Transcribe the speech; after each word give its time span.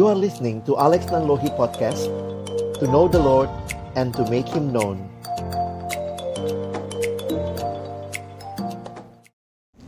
You 0.00 0.08
are 0.08 0.16
listening 0.16 0.64
to 0.64 0.80
Alex 0.80 1.12
Nanlohi 1.12 1.52
Podcast 1.60 2.08
To 2.80 2.88
know 2.88 3.04
the 3.04 3.20
Lord 3.20 3.52
and 4.00 4.16
to 4.16 4.24
make 4.32 4.48
Him 4.48 4.72
known. 4.72 4.96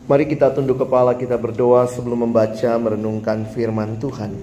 Mari 0.04 0.28
kita 0.28 0.52
tunduk 0.52 0.84
kepala 0.84 1.16
kita 1.16 1.40
berdoa 1.40 1.88
sebelum 1.88 2.28
membaca 2.28 2.76
merenungkan 2.76 3.48
firman 3.56 3.96
Tuhan. 3.96 4.36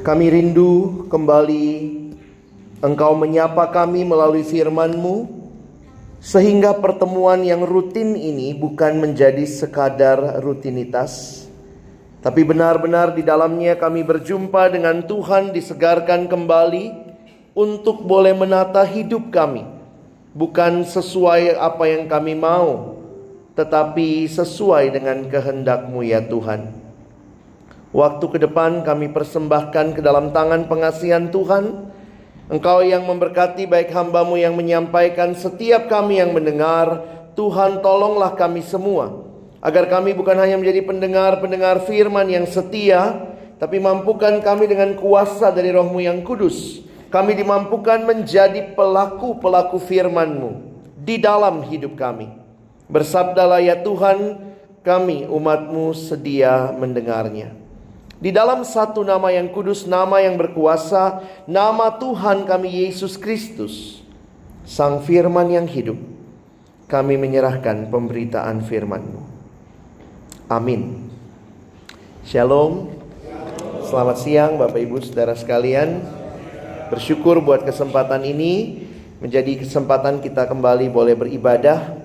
Kami 0.00 0.26
rindu 0.32 1.04
kembali 1.12 1.68
Engkau 2.80 3.12
menyapa 3.12 3.68
kami 3.68 4.00
melalui 4.00 4.48
firman-Mu 4.48 5.37
sehingga 6.28 6.76
pertemuan 6.76 7.40
yang 7.40 7.64
rutin 7.64 8.12
ini 8.12 8.52
bukan 8.52 9.00
menjadi 9.00 9.48
sekadar 9.48 10.44
rutinitas, 10.44 11.48
tapi 12.20 12.44
benar-benar 12.44 13.16
di 13.16 13.24
dalamnya 13.24 13.80
kami 13.80 14.04
berjumpa 14.04 14.68
dengan 14.68 15.00
Tuhan 15.08 15.56
disegarkan 15.56 16.28
kembali 16.28 16.92
untuk 17.56 18.04
boleh 18.04 18.36
menata 18.36 18.84
hidup 18.84 19.32
kami. 19.32 19.64
Bukan 20.36 20.84
sesuai 20.84 21.56
apa 21.56 21.88
yang 21.88 22.04
kami 22.04 22.36
mau, 22.36 23.00
tetapi 23.56 24.28
sesuai 24.28 25.00
dengan 25.00 25.24
kehendakmu 25.32 26.04
ya 26.04 26.20
Tuhan. 26.20 26.76
Waktu 27.88 28.24
ke 28.28 28.38
depan 28.44 28.84
kami 28.84 29.08
persembahkan 29.16 29.96
ke 29.96 30.04
dalam 30.04 30.36
tangan 30.36 30.68
pengasihan 30.68 31.32
Tuhan, 31.32 31.87
Engkau 32.48 32.80
yang 32.80 33.04
memberkati 33.04 33.68
baik 33.68 33.92
hambamu 33.92 34.40
yang 34.40 34.56
menyampaikan 34.56 35.36
setiap 35.36 35.84
kami 35.84 36.16
yang 36.16 36.32
mendengar 36.32 37.04
Tuhan 37.36 37.84
tolonglah 37.84 38.32
kami 38.40 38.64
semua. 38.64 39.28
Agar 39.60 39.84
kami 39.92 40.16
bukan 40.16 40.32
hanya 40.40 40.56
menjadi 40.56 40.80
pendengar-pendengar 40.86 41.82
firman 41.82 42.30
yang 42.30 42.46
setia 42.46 43.26
Tapi 43.58 43.82
mampukan 43.82 44.38
kami 44.38 44.70
dengan 44.70 44.94
kuasa 44.94 45.50
dari 45.50 45.74
rohmu 45.74 45.98
yang 45.98 46.22
kudus. 46.22 46.80
Kami 47.10 47.34
dimampukan 47.34 48.06
menjadi 48.06 48.72
pelaku-pelaku 48.72 49.82
firmanmu 49.82 50.50
Di 51.04 51.20
dalam 51.20 51.66
hidup 51.68 52.00
kami. 52.00 52.32
Bersabdalah 52.88 53.60
ya 53.60 53.76
Tuhan 53.84 54.40
kami 54.80 55.28
umatmu 55.28 55.92
sedia 55.92 56.72
mendengarnya 56.72 57.67
di 58.18 58.34
dalam 58.34 58.66
satu 58.66 59.06
nama 59.06 59.30
yang 59.30 59.54
kudus, 59.54 59.86
nama 59.86 60.18
yang 60.18 60.34
berkuasa, 60.34 61.22
nama 61.46 61.94
Tuhan 62.02 62.50
kami 62.50 62.86
Yesus 62.86 63.14
Kristus, 63.14 64.02
Sang 64.66 65.06
Firman 65.06 65.54
yang 65.54 65.70
hidup, 65.70 65.96
kami 66.90 67.14
menyerahkan 67.14 67.86
pemberitaan 67.86 68.66
firman-Mu. 68.66 69.22
Amin. 70.50 71.08
Shalom. 72.26 72.90
Selamat 73.86 74.20
siang 74.20 74.60
Bapak 74.60 74.82
Ibu 74.84 75.00
Saudara 75.00 75.32
sekalian. 75.32 76.04
Bersyukur 76.92 77.40
buat 77.40 77.64
kesempatan 77.64 78.20
ini 78.26 78.84
menjadi 79.22 79.62
kesempatan 79.64 80.20
kita 80.20 80.44
kembali 80.44 80.90
boleh 80.92 81.14
beribadah. 81.16 81.96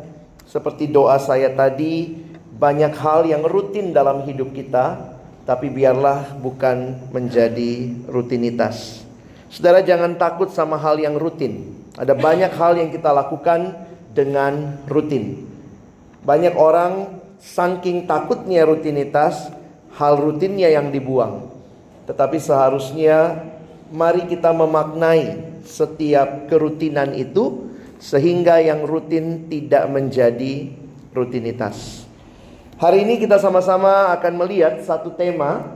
Seperti 0.47 0.87
doa 0.87 1.17
saya 1.17 1.51
tadi, 1.51 2.19
banyak 2.53 2.93
hal 3.01 3.25
yang 3.27 3.43
rutin 3.43 3.91
dalam 3.91 4.23
hidup 4.23 4.53
kita, 4.55 5.12
tapi 5.43 5.67
biarlah 5.67 6.39
bukan 6.39 7.09
menjadi 7.11 7.91
rutinitas. 8.07 9.03
Saudara 9.51 9.83
jangan 9.83 10.15
takut 10.15 10.49
sama 10.49 10.79
hal 10.79 10.97
yang 10.97 11.19
rutin. 11.19 11.75
Ada 11.93 12.17
banyak 12.17 12.51
hal 12.57 12.73
yang 12.79 12.89
kita 12.89 13.13
lakukan 13.13 13.75
dengan 14.15 14.81
rutin. 14.89 15.45
Banyak 16.23 16.55
orang 16.55 17.21
saking 17.37 18.07
takutnya 18.07 18.63
rutinitas, 18.63 19.51
hal 19.99 20.17
rutinnya 20.17 20.71
yang 20.71 20.89
dibuang. 20.89 21.51
Tetapi 22.07 22.39
seharusnya 22.39 23.45
mari 23.93 24.25
kita 24.25 24.49
memaknai 24.55 25.53
setiap 25.67 26.47
kerutinan 26.47 27.13
itu 27.13 27.71
sehingga 27.99 28.59
yang 28.59 28.83
rutin 28.83 29.47
tidak 29.47 29.87
menjadi 29.91 30.71
rutinitas. 31.15 32.02
Hari 32.83 33.07
ini 33.07 33.15
kita 33.15 33.39
sama-sama 33.39 34.11
akan 34.11 34.43
melihat 34.43 34.83
satu 34.83 35.15
tema. 35.15 35.71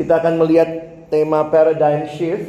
Kita 0.00 0.16
akan 0.16 0.40
melihat 0.40 0.96
tema 1.12 1.44
paradigm 1.44 2.08
shift 2.08 2.48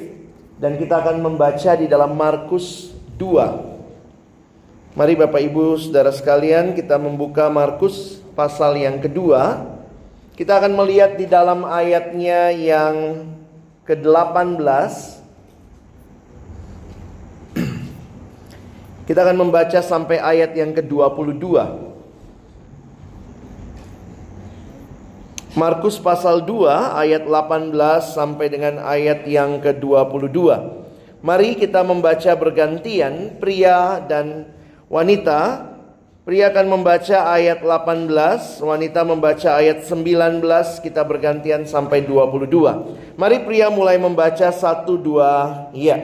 dan 0.56 0.80
kita 0.80 1.04
akan 1.04 1.20
membaca 1.20 1.76
di 1.76 1.92
dalam 1.92 2.16
Markus 2.16 2.96
2. 3.20 4.96
Mari 4.96 5.20
Bapak 5.20 5.44
Ibu 5.52 5.84
Saudara 5.84 6.16
sekalian 6.16 6.72
kita 6.72 6.96
membuka 6.96 7.52
Markus 7.52 8.24
pasal 8.40 8.80
yang 8.80 9.04
kedua. 9.04 9.68
Kita 10.40 10.56
akan 10.56 10.72
melihat 10.72 11.20
di 11.20 11.28
dalam 11.28 11.68
ayatnya 11.68 12.56
yang 12.56 13.28
ke-18 13.84 14.64
Kita 19.04 19.28
akan 19.28 19.44
membaca 19.44 19.84
sampai 19.84 20.24
ayat 20.24 20.56
yang 20.56 20.72
ke-22. 20.72 21.91
Markus 25.52 26.00
pasal 26.00 26.48
2 26.48 26.96
ayat 26.96 27.28
18 27.28 27.76
sampai 28.16 28.48
dengan 28.48 28.80
ayat 28.88 29.28
yang 29.28 29.60
ke-22. 29.60 30.48
Mari 31.20 31.60
kita 31.60 31.84
membaca 31.84 32.32
bergantian 32.40 33.36
pria 33.36 34.00
dan 34.00 34.48
wanita. 34.88 35.68
Pria 36.24 36.56
akan 36.56 36.80
membaca 36.80 37.36
ayat 37.36 37.60
18, 37.68 38.64
wanita 38.64 39.04
membaca 39.04 39.60
ayat 39.60 39.84
19, 39.84 40.40
kita 40.80 41.04
bergantian 41.04 41.68
sampai 41.68 42.08
22. 42.08 42.48
Mari 43.20 43.44
pria 43.44 43.68
mulai 43.68 44.00
membaca 44.00 44.56
1 44.56 44.88
2 44.88 45.76
ya. 45.76 46.00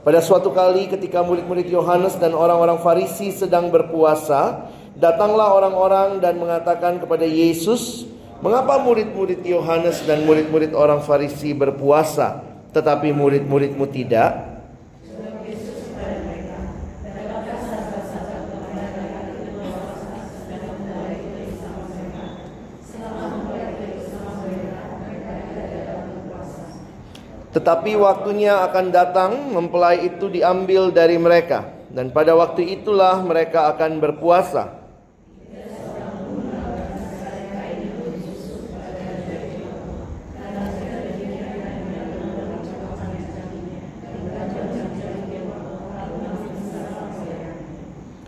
Pada 0.00 0.24
suatu 0.24 0.48
kali 0.56 0.88
ketika 0.88 1.20
murid-murid 1.20 1.68
Yohanes 1.68 2.16
dan 2.16 2.32
orang-orang 2.32 2.80
Farisi 2.80 3.36
sedang 3.36 3.68
berpuasa, 3.68 4.72
datanglah 4.96 5.52
orang-orang 5.52 6.24
dan 6.24 6.40
mengatakan 6.40 6.96
kepada 7.02 7.26
Yesus, 7.26 8.15
Mengapa 8.44 8.76
murid-murid 8.84 9.42
Yohanes 9.48 10.04
dan 10.04 10.28
murid-murid 10.28 10.76
orang 10.76 11.00
Farisi 11.00 11.56
berpuasa, 11.56 12.44
tetapi 12.76 13.10
murid-muridmu 13.16 13.88
tidak? 13.88 14.56
Tetapi 27.56 27.96
waktunya 27.96 28.60
akan 28.68 28.92
datang 28.92 29.32
mempelai 29.48 30.12
itu 30.12 30.28
diambil 30.28 30.92
dari 30.92 31.16
mereka 31.16 31.64
dan 31.88 32.12
pada 32.12 32.36
waktu 32.36 32.68
itulah 32.68 33.16
mereka 33.24 33.72
akan 33.72 33.96
berpuasa. 33.96 34.85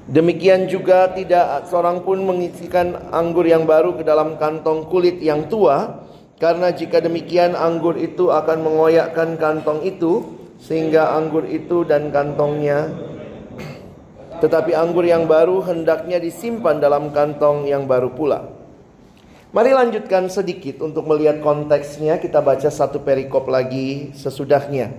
Demikian 0.09 0.73
juga 0.73 1.13
tidak 1.13 1.69
seorang 1.69 2.01
pun 2.01 2.25
mengisikan 2.25 3.13
anggur 3.13 3.45
yang 3.45 3.69
baru 3.69 3.93
ke 3.93 4.09
dalam 4.09 4.41
kantong 4.41 4.89
kulit 4.89 5.21
yang 5.21 5.53
tua 5.53 6.01
Karena 6.41 6.73
jika 6.73 7.05
demikian 7.05 7.53
anggur 7.53 7.93
itu 8.01 8.33
akan 8.33 8.65
mengoyakkan 8.65 9.37
kantong 9.37 9.85
itu 9.85 10.25
Sehingga 10.65 11.13
anggur 11.13 11.45
itu 11.45 11.85
dan 11.85 12.09
kantongnya. 12.09 12.89
Tetapi 14.39 14.71
anggur 14.75 15.03
yang 15.03 15.27
baru 15.27 15.63
hendaknya 15.67 16.23
disimpan 16.23 16.79
dalam 16.79 17.11
kantong 17.11 17.67
yang 17.67 17.87
baru 17.87 18.11
pula. 18.15 18.49
Mari 19.51 19.71
lanjutkan 19.75 20.31
sedikit 20.31 20.83
untuk 20.83 21.07
melihat 21.11 21.43
konteksnya. 21.43 22.23
Kita 22.23 22.43
baca 22.43 22.71
satu 22.71 23.03
perikop 23.03 23.51
lagi 23.51 24.15
sesudahnya. 24.15 24.95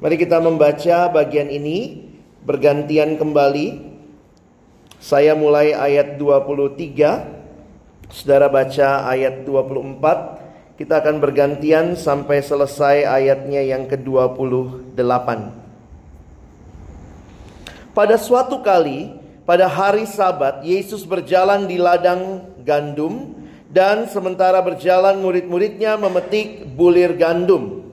Mari 0.00 0.16
kita 0.16 0.40
membaca 0.40 1.08
bagian 1.08 1.48
ini. 1.48 2.08
Bergantian 2.44 3.20
kembali 3.20 3.97
saya 4.98 5.38
mulai 5.38 5.74
ayat 5.74 6.18
23. 6.18 8.10
Saudara 8.10 8.50
baca 8.50 9.06
ayat 9.06 9.46
24. 9.46 10.74
Kita 10.78 11.02
akan 11.02 11.16
bergantian 11.18 11.98
sampai 11.98 12.42
selesai 12.42 13.06
ayatnya 13.06 13.62
yang 13.66 13.86
ke-28. 13.90 15.28
Pada 17.94 18.14
suatu 18.14 18.62
kali, 18.62 19.10
pada 19.42 19.66
hari 19.66 20.06
Sabat, 20.06 20.62
Yesus 20.62 21.02
berjalan 21.02 21.66
di 21.66 21.82
ladang 21.82 22.46
gandum 22.62 23.34
dan 23.66 24.06
sementara 24.06 24.62
berjalan 24.62 25.18
murid-muridnya 25.18 25.98
memetik 25.98 26.62
bulir 26.78 27.14
gandum. 27.18 27.87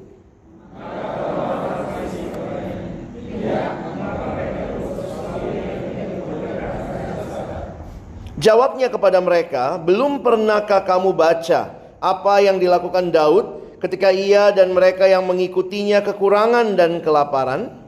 Jawabnya 8.36 8.92
kepada 8.92 9.24
mereka, 9.24 9.80
"Belum 9.80 10.20
pernahkah 10.20 10.84
kamu 10.84 11.16
baca 11.16 11.72
apa 12.04 12.44
yang 12.44 12.60
dilakukan 12.60 13.08
Daud 13.08 13.80
ketika 13.80 14.12
ia 14.12 14.52
dan 14.52 14.76
mereka 14.76 15.08
yang 15.08 15.24
mengikutinya 15.24 16.04
kekurangan 16.04 16.76
dan 16.76 17.00
kelaparan?" 17.00 17.88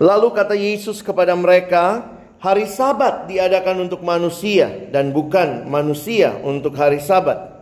Lalu 0.00 0.28
kata 0.32 0.56
Yesus 0.56 1.04
kepada 1.04 1.36
mereka, 1.36 2.08
hari 2.40 2.64
Sabat 2.64 3.28
diadakan 3.28 3.86
untuk 3.86 4.00
manusia 4.00 4.88
dan 4.88 5.12
bukan 5.12 5.68
manusia 5.68 6.40
untuk 6.40 6.72
hari 6.72 6.98
Sabat. 6.98 7.52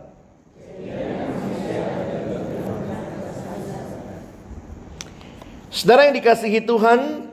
Saudara 5.69 6.09
yang 6.09 6.15
dikasihi 6.17 6.65
Tuhan, 6.65 7.29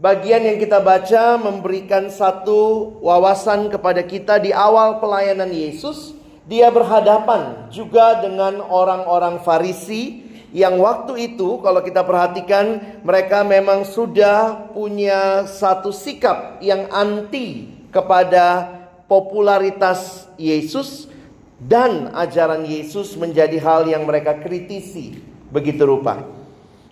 bagian 0.00 0.42
yang 0.46 0.56
kita 0.56 0.80
baca 0.80 1.36
memberikan 1.36 2.08
satu 2.08 2.96
wawasan 3.04 3.68
kepada 3.68 4.00
kita 4.00 4.40
di 4.40 4.54
awal 4.54 5.02
pelayanan 5.02 5.50
Yesus. 5.52 6.16
Dia 6.44 6.68
berhadapan 6.68 7.72
juga 7.72 8.20
dengan 8.20 8.60
orang-orang 8.60 9.40
Farisi 9.40 10.23
yang 10.54 10.78
waktu 10.78 11.34
itu 11.34 11.58
kalau 11.66 11.82
kita 11.82 12.06
perhatikan 12.06 12.78
mereka 13.02 13.42
memang 13.42 13.82
sudah 13.82 14.70
punya 14.70 15.50
satu 15.50 15.90
sikap 15.90 16.62
yang 16.62 16.86
anti 16.94 17.74
kepada 17.90 18.70
popularitas 19.10 20.30
Yesus 20.38 21.10
dan 21.58 22.14
ajaran 22.14 22.62
Yesus 22.62 23.18
menjadi 23.18 23.58
hal 23.58 23.90
yang 23.90 24.06
mereka 24.06 24.38
kritisi 24.38 25.18
begitu 25.50 25.82
rupa. 25.82 26.22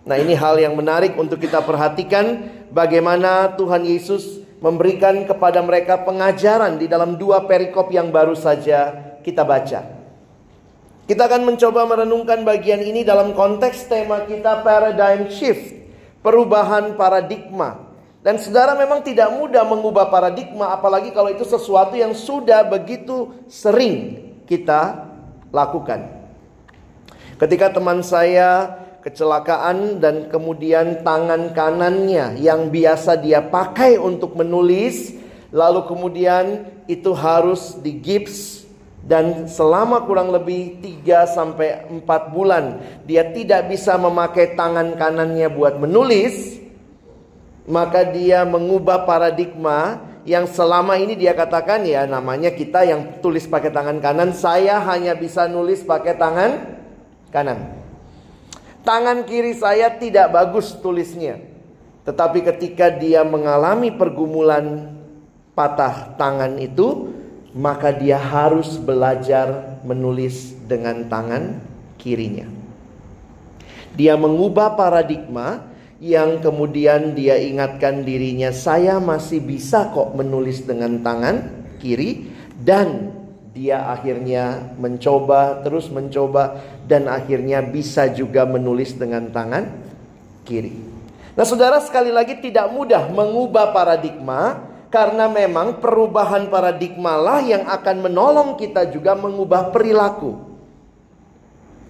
Nah, 0.02 0.18
ini 0.18 0.34
hal 0.34 0.58
yang 0.58 0.74
menarik 0.74 1.14
untuk 1.14 1.38
kita 1.38 1.62
perhatikan 1.62 2.50
bagaimana 2.74 3.54
Tuhan 3.54 3.86
Yesus 3.86 4.42
memberikan 4.58 5.22
kepada 5.22 5.62
mereka 5.62 6.02
pengajaran 6.02 6.82
di 6.82 6.90
dalam 6.90 7.14
dua 7.14 7.46
perikop 7.46 7.94
yang 7.94 8.10
baru 8.10 8.34
saja 8.34 8.90
kita 9.22 9.46
baca. 9.46 10.01
Kita 11.02 11.26
akan 11.26 11.42
mencoba 11.54 11.82
merenungkan 11.82 12.46
bagian 12.46 12.78
ini 12.78 13.02
dalam 13.02 13.34
konteks 13.34 13.90
tema 13.90 14.22
kita 14.22 14.62
paradigm 14.62 15.26
shift, 15.34 15.74
perubahan 16.22 16.94
paradigma. 16.94 17.90
Dan 18.22 18.38
saudara 18.38 18.78
memang 18.78 19.02
tidak 19.02 19.34
mudah 19.34 19.66
mengubah 19.66 20.06
paradigma 20.06 20.70
apalagi 20.70 21.10
kalau 21.10 21.34
itu 21.34 21.42
sesuatu 21.42 21.98
yang 21.98 22.14
sudah 22.14 22.62
begitu 22.70 23.34
sering 23.50 24.30
kita 24.46 25.10
lakukan. 25.50 26.06
Ketika 27.34 27.74
teman 27.74 28.06
saya 28.06 28.78
kecelakaan 29.02 29.98
dan 29.98 30.30
kemudian 30.30 31.02
tangan 31.02 31.50
kanannya 31.50 32.38
yang 32.38 32.70
biasa 32.70 33.18
dia 33.18 33.42
pakai 33.42 33.98
untuk 33.98 34.38
menulis 34.38 35.18
lalu 35.50 35.82
kemudian 35.90 36.70
itu 36.86 37.10
harus 37.10 37.74
digips 37.82 38.61
dan 39.02 39.50
selama 39.50 40.06
kurang 40.06 40.30
lebih 40.30 40.78
3 40.78 41.26
sampai 41.26 41.90
4 41.90 42.06
bulan 42.34 42.78
dia 43.02 43.26
tidak 43.34 43.66
bisa 43.66 43.98
memakai 43.98 44.54
tangan 44.54 44.94
kanannya 44.94 45.50
buat 45.50 45.74
menulis, 45.82 46.62
maka 47.66 48.06
dia 48.06 48.46
mengubah 48.46 49.02
paradigma 49.02 49.98
yang 50.22 50.46
selama 50.46 50.94
ini 50.94 51.18
dia 51.18 51.34
katakan 51.34 51.82
ya 51.82 52.06
namanya 52.06 52.54
kita 52.54 52.86
yang 52.86 53.18
tulis 53.18 53.42
pakai 53.50 53.74
tangan 53.74 53.98
kanan, 53.98 54.30
saya 54.30 54.78
hanya 54.86 55.18
bisa 55.18 55.50
nulis 55.50 55.82
pakai 55.82 56.14
tangan 56.14 56.50
kanan. 57.34 57.82
Tangan 58.82 59.26
kiri 59.26 59.54
saya 59.54 59.94
tidak 59.98 60.34
bagus 60.34 60.74
tulisnya. 60.78 61.38
Tetapi 62.02 62.42
ketika 62.42 62.90
dia 62.90 63.22
mengalami 63.22 63.94
pergumulan 63.94 64.90
patah 65.54 66.18
tangan 66.18 66.58
itu, 66.58 67.11
maka 67.52 67.92
dia 67.92 68.16
harus 68.16 68.80
belajar 68.80 69.76
menulis 69.84 70.56
dengan 70.64 71.04
tangan 71.08 71.60
kirinya. 72.00 72.48
Dia 73.92 74.16
mengubah 74.16 74.72
paradigma 74.72 75.68
yang 76.00 76.40
kemudian 76.40 77.12
dia 77.12 77.36
ingatkan 77.36 78.02
dirinya, 78.02 78.50
"Saya 78.50 78.96
masih 78.96 79.44
bisa 79.44 79.92
kok 79.92 80.16
menulis 80.16 80.64
dengan 80.64 80.98
tangan 81.04 81.68
kiri." 81.78 82.32
Dan 82.56 83.12
dia 83.52 83.84
akhirnya 83.92 84.72
mencoba, 84.80 85.60
terus 85.60 85.92
mencoba, 85.92 86.56
dan 86.88 87.04
akhirnya 87.04 87.60
bisa 87.60 88.08
juga 88.08 88.48
menulis 88.48 88.96
dengan 88.96 89.28
tangan 89.28 89.68
kiri. 90.48 90.72
Nah, 91.36 91.44
saudara, 91.44 91.80
sekali 91.84 92.08
lagi 92.08 92.40
tidak 92.40 92.72
mudah 92.72 93.12
mengubah 93.12 93.76
paradigma 93.76 94.71
karena 94.92 95.24
memang 95.24 95.80
perubahan 95.80 96.52
paradigma 96.52 97.16
lah 97.16 97.40
yang 97.40 97.64
akan 97.64 98.04
menolong 98.04 98.60
kita 98.60 98.92
juga 98.92 99.16
mengubah 99.16 99.72
perilaku. 99.72 100.36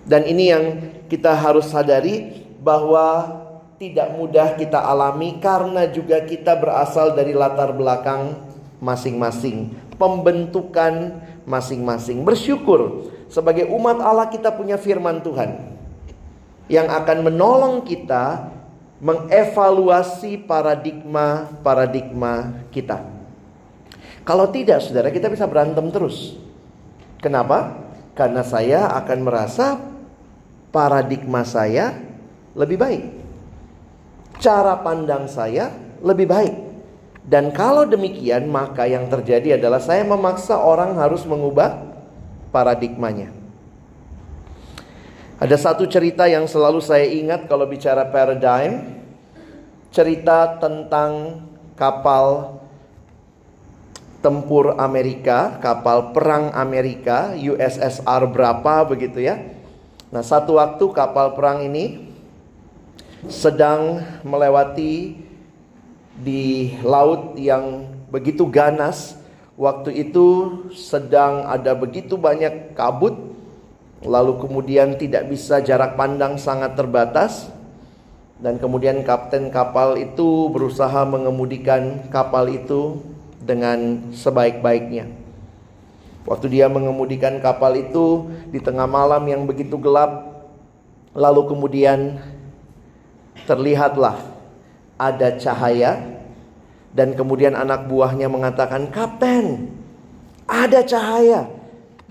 Dan 0.07 0.23
ini 0.23 0.45
yang 0.55 0.65
kita 1.11 1.35
harus 1.35 1.67
sadari 1.67 2.47
bahwa 2.63 3.43
tidak 3.83 4.15
mudah 4.15 4.55
kita 4.55 4.79
alami 4.79 5.43
karena 5.43 5.91
juga 5.91 6.23
kita 6.23 6.55
berasal 6.55 7.19
dari 7.19 7.35
latar 7.35 7.75
belakang 7.75 8.39
masing-masing, 8.79 9.75
pembentukan 9.99 11.19
masing-masing. 11.43 12.23
Bersyukur 12.23 13.11
sebagai 13.27 13.67
umat 13.67 13.99
Allah 13.99 14.31
kita 14.31 14.55
punya 14.55 14.79
firman 14.79 15.19
Tuhan 15.27 15.59
yang 16.71 16.87
akan 16.87 17.27
menolong 17.27 17.83
kita 17.83 18.47
mengevaluasi 19.03 20.47
paradigma-paradigma 20.47 22.63
kita. 22.71 23.03
Kalau 24.23 24.47
tidak, 24.55 24.79
saudara, 24.79 25.11
kita 25.11 25.27
bisa 25.27 25.51
berantem 25.51 25.83
terus. 25.91 26.39
Kenapa? 27.19 27.83
Karena 28.15 28.47
saya 28.47 28.95
akan 29.03 29.19
merasa 29.27 29.83
paradigma 30.71 31.43
saya 31.43 31.99
lebih 32.55 32.79
baik. 32.79 33.03
Cara 34.39 34.79
pandang 34.79 35.27
saya 35.27 35.75
lebih 35.99 36.31
baik. 36.31 36.55
Dan 37.27 37.51
kalau 37.51 37.83
demikian, 37.87 38.47
maka 38.47 38.87
yang 38.87 39.11
terjadi 39.11 39.59
adalah 39.59 39.83
saya 39.83 40.07
memaksa 40.07 40.55
orang 40.59 40.99
harus 40.99 41.25
mengubah 41.27 41.79
paradigmanya. 42.55 43.43
Ada 45.43 45.59
satu 45.59 45.91
cerita 45.91 46.31
yang 46.31 46.47
selalu 46.47 46.79
saya 46.79 47.03
ingat 47.03 47.51
kalau 47.51 47.67
bicara 47.67 48.07
paradigm. 48.07 49.02
Cerita 49.93 50.57
tentang 50.57 51.45
kapal 51.77 52.57
tempur 54.25 54.81
Amerika, 54.81 55.61
kapal 55.61 56.17
perang 56.17 56.49
Amerika, 56.57 57.37
USSR 57.37 58.25
berapa 58.33 58.89
begitu 58.89 59.21
ya. 59.21 59.37
Nah, 60.09 60.25
satu 60.25 60.57
waktu 60.57 60.85
kapal 60.97 61.37
perang 61.37 61.61
ini 61.69 62.09
sedang 63.29 64.01
melewati 64.25 65.21
di 66.17 66.73
laut 66.81 67.37
yang 67.37 67.85
begitu 68.09 68.49
ganas. 68.49 69.21
Waktu 69.61 70.09
itu 70.09 70.29
sedang 70.73 71.45
ada 71.45 71.77
begitu 71.77 72.17
banyak 72.17 72.73
kabut 72.73 73.13
lalu 74.03 74.41
kemudian 74.41 74.99
tidak 74.99 75.29
bisa 75.31 75.63
jarak 75.63 75.95
pandang 75.95 76.41
sangat 76.41 76.75
terbatas 76.75 77.53
dan 78.43 78.59
kemudian 78.59 79.07
kapten 79.07 79.55
kapal 79.55 79.95
itu 79.95 80.51
berusaha 80.51 81.07
mengemudikan 81.07 82.11
kapal 82.11 82.51
itu 82.51 82.99
dengan 83.39 84.11
sebaik-baiknya. 84.11 85.07
Waktu 86.27 86.51
dia 86.51 86.67
mengemudikan 86.67 87.39
kapal 87.39 87.79
itu 87.79 88.27
di 88.51 88.59
tengah 88.59 88.91
malam 88.91 89.23
yang 89.31 89.47
begitu 89.47 89.79
gelap, 89.79 90.43
lalu 91.15 91.55
kemudian 91.55 92.19
terlihatlah 93.47 94.19
ada 94.99 95.39
cahaya 95.39 96.03
dan 96.91 97.15
kemudian 97.15 97.55
anak 97.55 97.87
buahnya 97.87 98.27
mengatakan, 98.27 98.91
"Kapten, 98.91 99.71
ada 100.51 100.83
cahaya." 100.83 101.63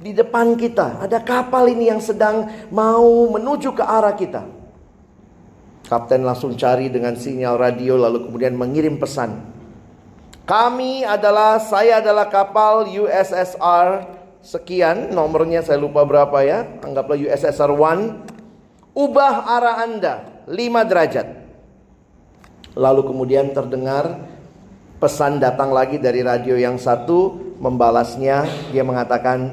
di 0.02 0.18
depan 0.18 0.58
kita. 0.58 0.98
Ada 0.98 1.22
kapal 1.22 1.70
ini 1.70 1.94
yang 1.94 2.02
sedang 2.02 2.50
mau 2.74 3.30
menuju 3.30 3.70
ke 3.78 3.86
arah 3.86 4.18
kita. 4.18 4.61
Kapten 5.91 6.24
langsung 6.24 6.55
cari 6.55 6.88
dengan 6.88 7.19
sinyal 7.19 7.60
radio 7.60 8.00
lalu 8.00 8.31
kemudian 8.31 8.55
mengirim 8.55 8.95
pesan. 8.95 9.43
Kami 10.48 11.03
adalah, 11.03 11.60
saya 11.60 12.00
adalah 12.00 12.31
kapal 12.31 12.88
USSR 12.88 14.07
sekian, 14.39 15.12
nomornya 15.12 15.60
saya 15.60 15.83
lupa 15.83 16.07
berapa 16.07 16.48
ya, 16.48 16.63
anggaplah 16.79 17.19
USSR 17.19 17.75
1. 17.75 18.95
Ubah 18.95 19.33
arah 19.51 19.83
Anda 19.83 20.13
5 20.48 20.88
derajat. 20.88 21.27
Lalu 22.71 23.01
kemudian 23.12 23.51
terdengar 23.51 24.31
pesan 25.03 25.43
datang 25.43 25.75
lagi 25.75 26.00
dari 26.00 26.24
radio 26.24 26.55
yang 26.55 26.79
satu, 26.79 27.36
membalasnya, 27.60 28.48
dia 28.71 28.88
mengatakan, 28.88 29.51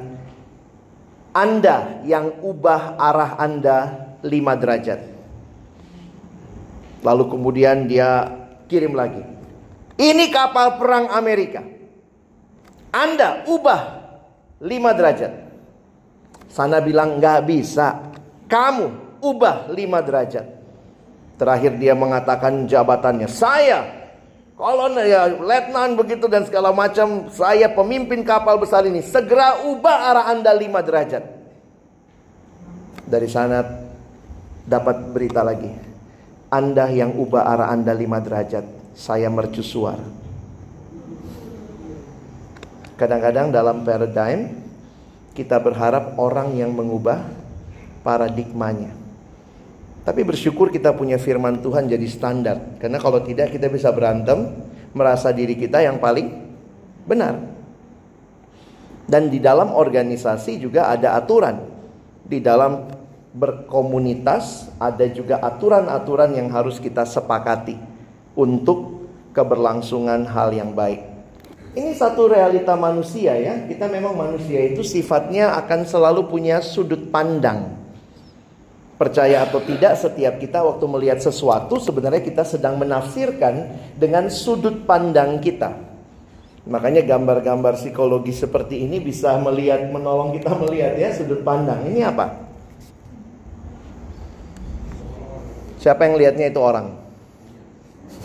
Anda 1.34 1.98
yang 2.06 2.38
ubah 2.46 2.94
arah 2.94 3.34
Anda 3.42 3.78
lima 4.22 4.54
derajat. 4.54 5.17
Lalu 7.02 7.24
kemudian 7.30 7.86
dia 7.86 8.26
kirim 8.66 8.94
lagi. 8.94 9.22
Ini 9.98 10.30
kapal 10.30 10.78
perang 10.78 11.10
Amerika. 11.10 11.62
Anda 12.94 13.46
ubah 13.46 13.80
lima 14.62 14.94
derajat. 14.94 15.32
Sana 16.50 16.82
bilang 16.82 17.18
nggak 17.18 17.40
bisa. 17.46 18.10
Kamu 18.46 19.18
ubah 19.22 19.70
lima 19.74 20.02
derajat. 20.02 20.46
Terakhir 21.38 21.78
dia 21.78 21.94
mengatakan 21.94 22.66
jabatannya. 22.66 23.30
Saya 23.30 23.86
kolonel 24.58 25.06
ya 25.06 25.22
letnan 25.38 25.94
begitu 25.94 26.26
dan 26.26 26.42
segala 26.46 26.74
macam. 26.74 27.30
Saya 27.30 27.70
pemimpin 27.70 28.26
kapal 28.26 28.58
besar 28.58 28.82
ini. 28.86 29.02
Segera 29.02 29.66
ubah 29.66 30.14
arah 30.14 30.24
anda 30.34 30.50
lima 30.50 30.82
derajat. 30.82 31.22
Dari 33.06 33.28
sana 33.30 33.62
dapat 34.66 35.14
berita 35.14 35.46
lagi. 35.46 35.87
Anda 36.48 36.88
yang 36.88 37.12
ubah 37.12 37.44
arah 37.44 37.68
anda 37.68 37.92
lima 37.92 38.20
derajat. 38.24 38.64
Saya 38.96 39.28
mercusuar. 39.28 40.00
Kadang-kadang 42.98 43.54
dalam 43.54 43.86
paradigm 43.86 44.58
kita 45.38 45.60
berharap 45.62 46.18
orang 46.18 46.56
yang 46.58 46.74
mengubah 46.74 47.22
paradigmanya. 48.02 48.90
Tapi 50.02 50.24
bersyukur 50.24 50.72
kita 50.72 50.96
punya 50.96 51.20
firman 51.20 51.62
Tuhan 51.62 51.86
jadi 51.86 52.08
standar. 52.08 52.80
Karena 52.82 52.98
kalau 52.98 53.22
tidak 53.22 53.54
kita 53.54 53.68
bisa 53.68 53.92
berantem, 53.92 54.50
merasa 54.96 55.30
diri 55.30 55.54
kita 55.54 55.84
yang 55.84 56.00
paling 56.00 56.32
benar. 57.04 57.38
Dan 59.04 59.28
di 59.28 59.36
dalam 59.38 59.76
organisasi 59.76 60.58
juga 60.58 60.88
ada 60.90 61.14
aturan. 61.14 61.60
Di 62.24 62.40
dalam 62.40 62.97
berkomunitas 63.32 64.72
ada 64.80 65.04
juga 65.08 65.38
aturan-aturan 65.44 66.32
yang 66.32 66.48
harus 66.48 66.80
kita 66.80 67.04
sepakati 67.04 67.76
untuk 68.32 69.08
keberlangsungan 69.36 70.24
hal 70.26 70.50
yang 70.54 70.72
baik. 70.72 71.04
Ini 71.76 71.94
satu 71.94 72.32
realita 72.32 72.74
manusia 72.74 73.36
ya. 73.36 73.68
Kita 73.68 73.86
memang 73.86 74.16
manusia 74.16 74.66
itu 74.66 74.80
sifatnya 74.82 75.54
akan 75.62 75.84
selalu 75.84 76.26
punya 76.26 76.58
sudut 76.64 77.12
pandang. 77.12 77.76
Percaya 78.98 79.46
atau 79.46 79.62
tidak, 79.62 79.94
setiap 79.94 80.42
kita 80.42 80.58
waktu 80.58 80.82
melihat 80.90 81.22
sesuatu 81.22 81.78
sebenarnya 81.78 82.18
kita 82.18 82.42
sedang 82.42 82.82
menafsirkan 82.82 83.78
dengan 83.94 84.26
sudut 84.26 84.82
pandang 84.90 85.38
kita. 85.38 85.70
Makanya 86.66 87.06
gambar-gambar 87.06 87.78
psikologi 87.78 88.34
seperti 88.34 88.82
ini 88.82 88.98
bisa 88.98 89.38
melihat, 89.38 89.86
menolong 89.86 90.34
kita 90.34 90.50
melihat 90.58 90.98
ya 90.98 91.14
sudut 91.14 91.46
pandang. 91.46 91.86
Ini 91.86 92.10
apa? 92.10 92.47
Siapa 95.78 96.10
yang 96.10 96.18
lihatnya 96.18 96.50
itu 96.50 96.58
orang? 96.58 96.98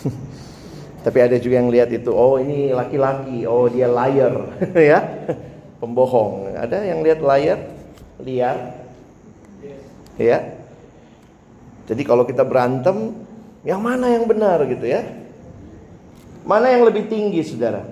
Tapi 1.04 1.18
ada 1.22 1.36
juga 1.38 1.60
yang 1.62 1.70
lihat 1.70 1.92
itu, 1.94 2.10
oh 2.10 2.40
ini 2.40 2.74
laki-laki, 2.74 3.46
oh 3.46 3.70
dia 3.70 3.86
liar, 3.86 4.34
ya, 4.92 5.00
pembohong. 5.78 6.56
Ada 6.58 6.82
yang 6.82 7.04
lihat 7.04 7.20
liar, 7.22 7.58
liar, 8.18 8.58
ya. 10.18 10.38
Jadi 11.84 12.02
kalau 12.02 12.24
kita 12.24 12.42
berantem, 12.42 13.12
yang 13.62 13.80
mana 13.80 14.08
yang 14.08 14.24
benar 14.24 14.64
gitu 14.64 14.88
ya? 14.88 15.04
Mana 16.44 16.72
yang 16.72 16.84
lebih 16.84 17.08
tinggi, 17.08 17.40
saudara? 17.44 17.84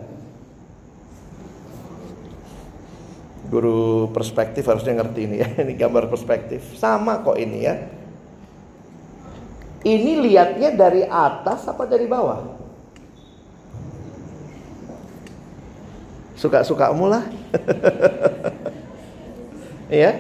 Guru 3.53 4.09
perspektif 4.13 4.65
harusnya 4.65 4.97
ngerti 4.97 5.21
ini 5.29 5.37
ya. 5.45 5.49
Ini 5.65 5.77
gambar 5.77 6.09
perspektif. 6.09 6.73
Sama 6.81 7.21
kok 7.21 7.37
ini 7.37 7.69
ya. 7.69 7.77
Ini 9.83 10.23
lihatnya 10.23 10.71
dari 10.75 11.03
atas 11.07 11.67
apa 11.67 11.87
dari 11.87 12.07
bawah? 12.07 12.63
Suka-sukamu 16.39 17.07
lah. 17.11 17.25
ya. 20.03 20.11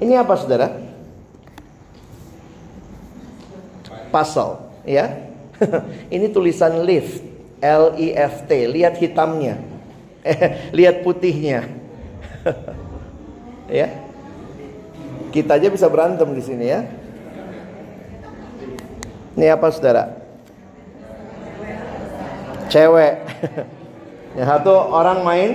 Ini 0.00 0.16
apa 0.16 0.34
saudara? 0.38 0.90
puzzle, 4.10 4.58
ya. 4.82 5.30
Ini 6.14 6.26
tulisan 6.34 6.82
lift, 6.82 7.22
L 7.62 7.94
I 7.96 8.12
F 8.18 8.44
T. 8.50 8.66
Lihat 8.66 8.98
hitamnya. 8.98 9.62
lihat 10.76 11.06
putihnya. 11.06 11.70
ya. 13.70 13.88
Kita 15.30 15.56
aja 15.56 15.70
bisa 15.70 15.86
berantem 15.86 16.26
di 16.34 16.42
sini 16.42 16.66
ya. 16.66 16.82
Ini 19.38 19.54
apa 19.54 19.70
Saudara? 19.70 20.04
Cewek. 22.70 23.14
Yang 24.38 24.46
satu 24.46 24.74
orang 24.94 25.26
main 25.26 25.50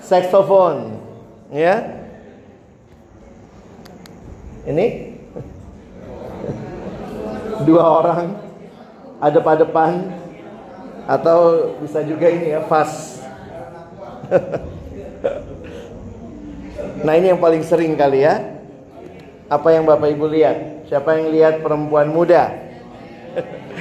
saxophone, 0.00 0.96
ya. 1.52 2.00
Ini 4.64 5.12
dua 7.68 7.84
orang 8.00 8.32
ada 9.20 9.38
pada 9.42 9.66
depan 9.66 10.08
atau 11.04 11.38
bisa 11.82 12.00
juga 12.06 12.30
ini 12.30 12.54
ya 12.54 12.62
fast. 12.64 13.20
nah 17.04 17.12
ini 17.18 17.34
yang 17.34 17.42
paling 17.42 17.60
sering 17.66 17.92
kali 17.98 18.24
ya. 18.24 18.62
Apa 19.52 19.74
yang 19.76 19.84
Bapak 19.84 20.14
Ibu 20.16 20.32
lihat? 20.32 20.88
Siapa 20.88 21.18
yang 21.18 21.28
lihat 21.34 21.60
perempuan 21.60 22.08
muda? 22.08 22.61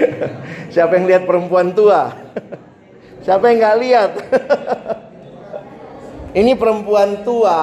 Siapa 0.74 0.98
yang 0.98 1.06
lihat 1.08 1.24
perempuan 1.28 1.74
tua? 1.74 2.14
Siapa 3.22 3.52
yang 3.52 3.58
nggak 3.62 3.78
lihat? 3.82 4.12
ini 6.42 6.52
perempuan 6.58 7.22
tua, 7.22 7.62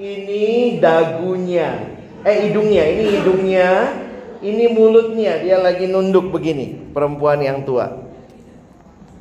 ini 0.00 0.78
dagunya, 0.80 1.92
eh 2.24 2.48
hidungnya, 2.48 2.84
ini 2.88 3.04
hidungnya, 3.20 3.70
ini 4.40 4.64
mulutnya 4.72 5.42
dia 5.44 5.60
lagi 5.60 5.90
nunduk 5.90 6.32
begini, 6.32 6.92
perempuan 6.94 7.42
yang 7.42 7.66
tua. 7.68 8.06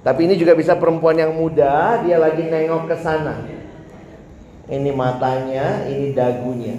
Tapi 0.05 0.29
ini 0.29 0.37
juga 0.37 0.53
bisa 0.53 0.77
perempuan 0.77 1.17
yang 1.17 1.33
muda, 1.33 2.05
dia 2.05 2.21
lagi 2.21 2.45
nengok 2.45 2.93
ke 2.93 2.95
sana. 3.01 3.41
Ini 4.69 4.93
matanya, 4.93 5.89
ini 5.89 6.13
dagunya. 6.13 6.77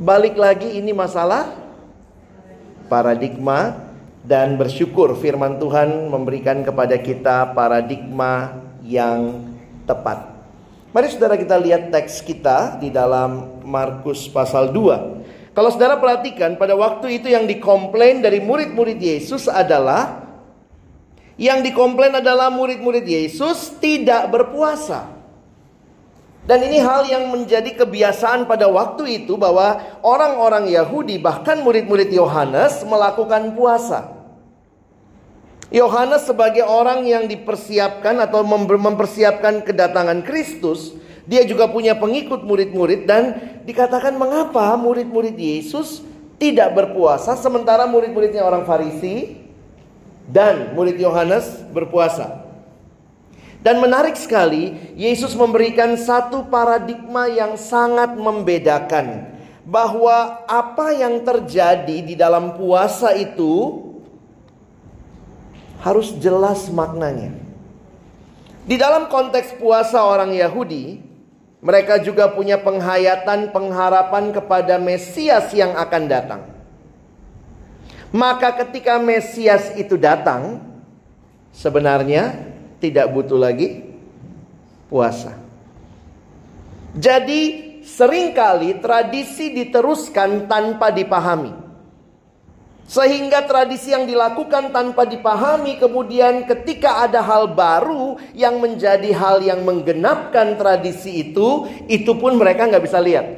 Balik 0.00 0.34
lagi 0.34 0.80
ini 0.80 0.90
masalah 0.90 1.59
paradigma 2.90 3.78
dan 4.26 4.58
bersyukur 4.58 5.14
firman 5.14 5.62
Tuhan 5.62 6.10
memberikan 6.10 6.66
kepada 6.66 6.98
kita 6.98 7.54
paradigma 7.54 8.58
yang 8.82 9.46
tepat. 9.86 10.26
Mari 10.90 11.06
saudara 11.06 11.38
kita 11.38 11.54
lihat 11.54 11.94
teks 11.94 12.18
kita 12.26 12.82
di 12.82 12.90
dalam 12.90 13.62
Markus 13.62 14.26
pasal 14.26 14.74
2 14.74 15.20
kalau 15.50 15.68
saudara 15.74 15.98
perhatikan 15.98 16.54
pada 16.54 16.78
waktu 16.78 17.20
itu 17.20 17.28
yang 17.28 17.44
dikomplain 17.44 18.22
dari 18.22 18.38
murid-murid 18.38 19.02
Yesus 19.02 19.50
adalah 19.50 20.22
yang 21.34 21.60
dikomplain 21.60 22.16
adalah 22.16 22.48
murid-murid 22.48 23.04
Yesus 23.04 23.76
tidak 23.82 24.30
berpuasa. 24.32 25.19
Dan 26.48 26.64
ini 26.64 26.80
hal 26.80 27.04
yang 27.04 27.28
menjadi 27.28 27.84
kebiasaan 27.84 28.48
pada 28.48 28.64
waktu 28.66 29.22
itu 29.22 29.36
bahwa 29.36 29.76
orang-orang 30.00 30.72
Yahudi 30.72 31.20
bahkan 31.20 31.60
murid-murid 31.60 32.08
Yohanes 32.10 32.80
melakukan 32.88 33.52
puasa. 33.52 34.20
Yohanes 35.70 36.26
sebagai 36.26 36.66
orang 36.66 37.06
yang 37.06 37.30
dipersiapkan 37.30 38.18
atau 38.26 38.42
mempersiapkan 38.66 39.62
kedatangan 39.62 40.26
Kristus, 40.26 40.98
dia 41.30 41.46
juga 41.46 41.70
punya 41.70 41.94
pengikut 41.94 42.42
murid-murid 42.42 43.06
dan 43.06 43.38
dikatakan 43.62 44.18
mengapa 44.18 44.74
murid-murid 44.74 45.38
Yesus 45.38 46.02
tidak 46.42 46.74
berpuasa 46.74 47.38
sementara 47.38 47.86
murid-muridnya 47.86 48.42
orang 48.42 48.66
Farisi 48.66 49.38
dan 50.26 50.74
murid 50.74 50.98
Yohanes 50.98 51.62
berpuasa. 51.70 52.49
Dan 53.60 53.76
menarik 53.84 54.16
sekali, 54.16 54.72
Yesus 54.96 55.36
memberikan 55.36 55.92
satu 56.00 56.48
paradigma 56.48 57.28
yang 57.28 57.60
sangat 57.60 58.16
membedakan 58.16 59.36
bahwa 59.68 60.48
apa 60.48 60.96
yang 60.96 61.20
terjadi 61.20 62.00
di 62.00 62.16
dalam 62.16 62.56
puasa 62.56 63.12
itu 63.12 63.84
harus 65.84 66.16
jelas 66.16 66.72
maknanya. 66.72 67.36
Di 68.64 68.80
dalam 68.80 69.12
konteks 69.12 69.60
puasa 69.60 70.08
orang 70.08 70.32
Yahudi, 70.32 71.00
mereka 71.60 72.00
juga 72.00 72.32
punya 72.32 72.56
penghayatan, 72.56 73.52
pengharapan 73.52 74.32
kepada 74.32 74.80
Mesias 74.80 75.52
yang 75.52 75.76
akan 75.76 76.02
datang. 76.08 76.42
Maka 78.08 78.56
ketika 78.64 78.96
Mesias 78.96 79.76
itu 79.76 80.00
datang, 80.00 80.64
sebenarnya 81.52 82.49
tidak 82.80 83.12
butuh 83.12 83.38
lagi 83.38 83.84
puasa. 84.90 85.36
Jadi 86.96 87.70
sering 87.86 88.34
kali 88.34 88.82
tradisi 88.82 89.54
diteruskan 89.54 90.50
tanpa 90.50 90.90
dipahami. 90.90 91.70
Sehingga 92.90 93.46
tradisi 93.46 93.94
yang 93.94 94.02
dilakukan 94.02 94.74
tanpa 94.74 95.06
dipahami 95.06 95.78
kemudian 95.78 96.42
ketika 96.42 97.06
ada 97.06 97.22
hal 97.22 97.54
baru 97.54 98.18
yang 98.34 98.58
menjadi 98.58 99.14
hal 99.14 99.38
yang 99.46 99.62
menggenapkan 99.62 100.58
tradisi 100.58 101.30
itu, 101.30 101.70
itu 101.86 102.18
pun 102.18 102.34
mereka 102.34 102.66
nggak 102.66 102.82
bisa 102.82 102.98
lihat. 102.98 103.30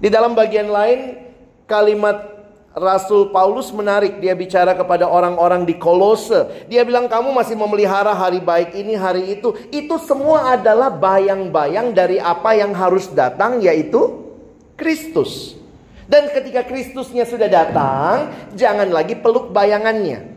Di 0.00 0.08
dalam 0.08 0.32
bagian 0.32 0.72
lain 0.72 1.20
kalimat 1.68 2.35
Rasul 2.76 3.32
Paulus 3.32 3.72
menarik 3.72 4.20
dia 4.20 4.36
bicara 4.36 4.76
kepada 4.76 5.08
orang-orang 5.08 5.64
di 5.64 5.80
Kolose. 5.80 6.68
Dia 6.68 6.84
bilang 6.84 7.08
kamu 7.08 7.32
masih 7.32 7.56
memelihara 7.56 8.12
hari 8.12 8.36
baik 8.36 8.76
ini, 8.76 8.92
hari 8.92 9.32
itu. 9.32 9.56
Itu 9.72 9.96
semua 9.96 10.52
adalah 10.52 10.92
bayang-bayang 10.92 11.96
dari 11.96 12.20
apa 12.20 12.52
yang 12.52 12.76
harus 12.76 13.08
datang 13.16 13.64
yaitu 13.64 14.28
Kristus. 14.76 15.56
Dan 16.04 16.28
ketika 16.28 16.68
Kristusnya 16.68 17.24
sudah 17.24 17.48
datang, 17.48 18.28
jangan 18.52 18.92
lagi 18.92 19.16
peluk 19.16 19.56
bayangannya. 19.56 20.36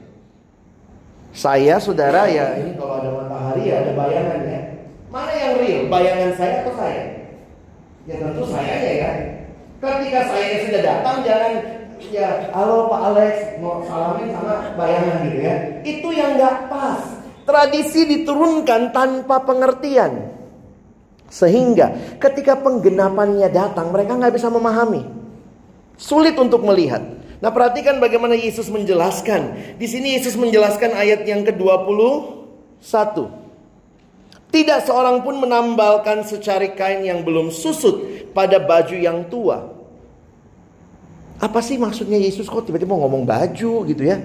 Saya 1.36 1.76
saudara 1.84 2.26
ya 2.26 2.56
ini 2.56 2.74
kalau 2.80 3.04
ada 3.04 3.20
matahari 3.20 3.68
ya 3.68 3.84
ada 3.84 3.92
bayangannya. 4.00 4.60
Mana 5.12 5.32
yang 5.36 5.54
real? 5.60 5.84
Bayangan 5.92 6.32
saya 6.40 6.54
atau 6.64 6.74
saya? 6.80 7.04
Ya 8.08 8.16
tentu 8.16 8.44
saya 8.48 8.76
ya. 8.96 9.39
Ketika 9.80 10.22
saya 10.28 10.68
sudah 10.68 10.82
datang 10.84 11.24
jangan 11.24 11.54
ya 12.12 12.52
halo 12.52 12.92
Pak 12.92 13.00
Alex 13.00 13.36
mau 13.64 13.80
salamin 13.88 14.28
sama 14.36 14.76
bayangan 14.76 15.16
gitu 15.24 15.40
ya. 15.40 15.56
Itu 15.88 16.08
yang 16.12 16.36
nggak 16.36 16.68
pas. 16.68 17.00
Tradisi 17.48 18.04
diturunkan 18.04 18.92
tanpa 18.92 19.40
pengertian. 19.48 20.36
Sehingga 21.32 21.96
ketika 22.20 22.60
penggenapannya 22.60 23.48
datang 23.48 23.96
mereka 23.96 24.20
nggak 24.20 24.36
bisa 24.36 24.52
memahami. 24.52 25.08
Sulit 25.96 26.36
untuk 26.36 26.60
melihat. 26.68 27.00
Nah 27.40 27.48
perhatikan 27.48 28.04
bagaimana 28.04 28.36
Yesus 28.36 28.68
menjelaskan. 28.68 29.56
Di 29.80 29.88
sini 29.88 30.20
Yesus 30.20 30.36
menjelaskan 30.36 30.92
ayat 30.92 31.24
yang 31.24 31.48
ke-21 31.48 32.84
tidak 34.50 34.86
seorang 34.86 35.22
pun 35.22 35.38
menambalkan 35.42 36.26
secari 36.26 36.74
kain 36.74 37.06
yang 37.06 37.22
belum 37.22 37.54
susut 37.54 38.30
pada 38.34 38.58
baju 38.58 38.98
yang 38.98 39.26
tua 39.30 39.80
apa 41.40 41.64
sih 41.64 41.80
maksudnya 41.80 42.20
Yesus 42.20 42.52
kok 42.52 42.68
tiba-tiba 42.68 42.92
ngomong 42.92 43.24
baju 43.24 43.88
gitu 43.88 44.04
ya? 44.04 44.20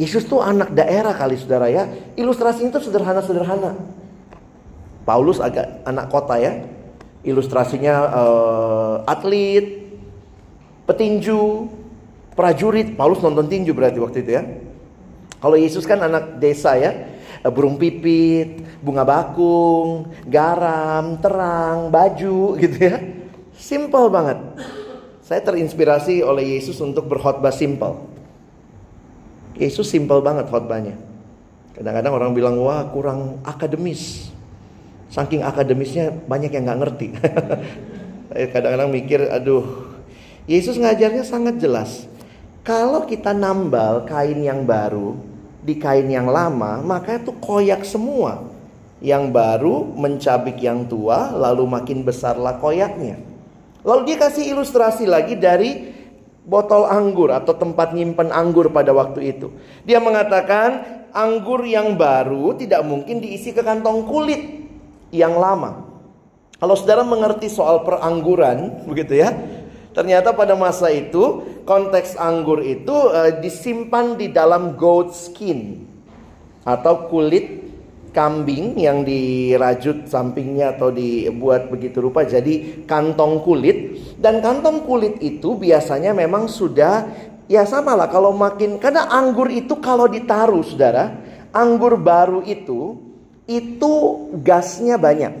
Yesus 0.00 0.24
tuh 0.24 0.40
anak 0.40 0.72
daerah 0.72 1.12
kali 1.12 1.36
saudara 1.36 1.68
ya. 1.68 1.86
Ilustrasinya 2.16 2.72
itu 2.72 2.88
sederhana-sederhana. 2.88 3.76
Paulus 5.04 5.44
agak 5.44 5.84
anak 5.84 6.08
kota 6.08 6.40
ya. 6.40 6.64
Ilustrasinya 7.20 7.94
uh, 8.08 8.96
atlet, 9.04 9.92
petinju, 10.88 11.68
prajurit. 12.32 12.96
Paulus 12.96 13.20
nonton 13.20 13.44
tinju 13.44 13.76
berarti 13.76 14.00
waktu 14.00 14.24
itu 14.24 14.32
ya. 14.32 14.42
Kalau 15.44 15.60
Yesus 15.60 15.84
kan 15.84 16.00
anak 16.00 16.40
desa 16.40 16.80
ya. 16.80 17.12
Eh, 17.44 17.52
burung 17.52 17.76
pipit, 17.76 18.64
bunga 18.80 19.04
bakung, 19.04 20.08
garam, 20.24 21.20
terang, 21.20 21.92
baju 21.92 22.40
gitu 22.64 22.76
ya. 22.80 22.96
Simple 23.52 24.08
banget. 24.08 24.40
Saya 25.20 25.44
terinspirasi 25.44 26.24
oleh 26.24 26.56
Yesus 26.56 26.80
untuk 26.80 27.04
berkhotbah 27.04 27.52
simple. 27.52 28.00
Yesus 29.60 29.92
simple 29.92 30.24
banget 30.24 30.48
khotbahnya. 30.48 30.96
Kadang-kadang 31.76 32.16
orang 32.16 32.32
bilang 32.32 32.56
wah 32.64 32.88
kurang 32.88 33.44
akademis. 33.44 34.32
Saking 35.12 35.44
akademisnya 35.44 36.16
banyak 36.24 36.48
yang 36.48 36.64
nggak 36.64 36.80
ngerti. 36.80 37.08
Kadang-kadang 38.56 38.88
mikir, 38.88 39.20
aduh, 39.28 39.92
Yesus 40.48 40.80
ngajarnya 40.80 41.22
sangat 41.28 41.60
jelas. 41.60 42.08
Kalau 42.64 43.04
kita 43.04 43.36
nambal 43.36 44.08
kain 44.08 44.40
yang 44.40 44.64
baru 44.64 45.33
di 45.64 45.80
kain 45.80 46.06
yang 46.12 46.28
lama, 46.28 46.84
maka 46.84 47.16
itu 47.16 47.32
koyak 47.40 47.88
semua. 47.88 48.44
Yang 49.00 49.32
baru 49.32 49.84
mencabik 49.96 50.60
yang 50.60 50.84
tua, 50.84 51.32
lalu 51.32 51.64
makin 51.64 52.04
besarlah 52.04 52.60
koyaknya. 52.60 53.20
Lalu 53.84 54.00
dia 54.12 54.16
kasih 54.28 54.52
ilustrasi 54.52 55.04
lagi 55.04 55.36
dari 55.36 55.92
botol 56.44 56.84
anggur 56.88 57.32
atau 57.32 57.56
tempat 57.56 57.96
nyimpan 57.96 58.32
anggur 58.32 58.68
pada 58.72 58.92
waktu 58.92 59.36
itu. 59.36 59.52
Dia 59.84 60.00
mengatakan 60.00 61.04
anggur 61.12 61.64
yang 61.64 61.96
baru 61.96 62.56
tidak 62.56 62.84
mungkin 62.84 63.20
diisi 63.20 63.52
ke 63.52 63.60
kantong 63.60 64.08
kulit 64.08 64.40
yang 65.12 65.36
lama. 65.36 65.84
Kalau 66.56 66.76
saudara 66.76 67.04
mengerti 67.04 67.52
soal 67.52 67.84
perangguran, 67.84 68.88
begitu 68.88 69.20
ya. 69.20 69.36
Ternyata 69.92 70.32
pada 70.32 70.56
masa 70.56 70.88
itu 70.88 71.44
konteks 71.64 72.20
anggur 72.20 72.60
itu 72.60 72.92
uh, 72.92 73.40
disimpan 73.40 74.14
di 74.20 74.30
dalam 74.30 74.76
goat 74.76 75.16
skin 75.16 75.80
atau 76.64 77.08
kulit 77.12 77.64
kambing 78.14 78.78
yang 78.78 79.02
dirajut 79.02 80.06
sampingnya 80.06 80.78
atau 80.78 80.94
dibuat 80.94 81.66
begitu 81.68 81.98
rupa 81.98 82.22
jadi 82.22 82.86
kantong 82.86 83.42
kulit. 83.42 83.98
Dan 84.16 84.38
kantong 84.40 84.86
kulit 84.86 85.18
itu 85.20 85.58
biasanya 85.58 86.14
memang 86.14 86.46
sudah 86.46 87.10
ya 87.50 87.66
sama 87.68 87.98
lah 87.98 88.08
kalau 88.08 88.32
makin 88.32 88.78
karena 88.80 89.10
anggur 89.10 89.50
itu 89.50 89.76
kalau 89.82 90.08
ditaruh 90.08 90.64
saudara 90.64 91.20
anggur 91.52 91.98
baru 91.98 92.40
itu 92.46 92.96
itu 93.44 93.92
gasnya 94.40 94.96
banyak. 94.96 95.34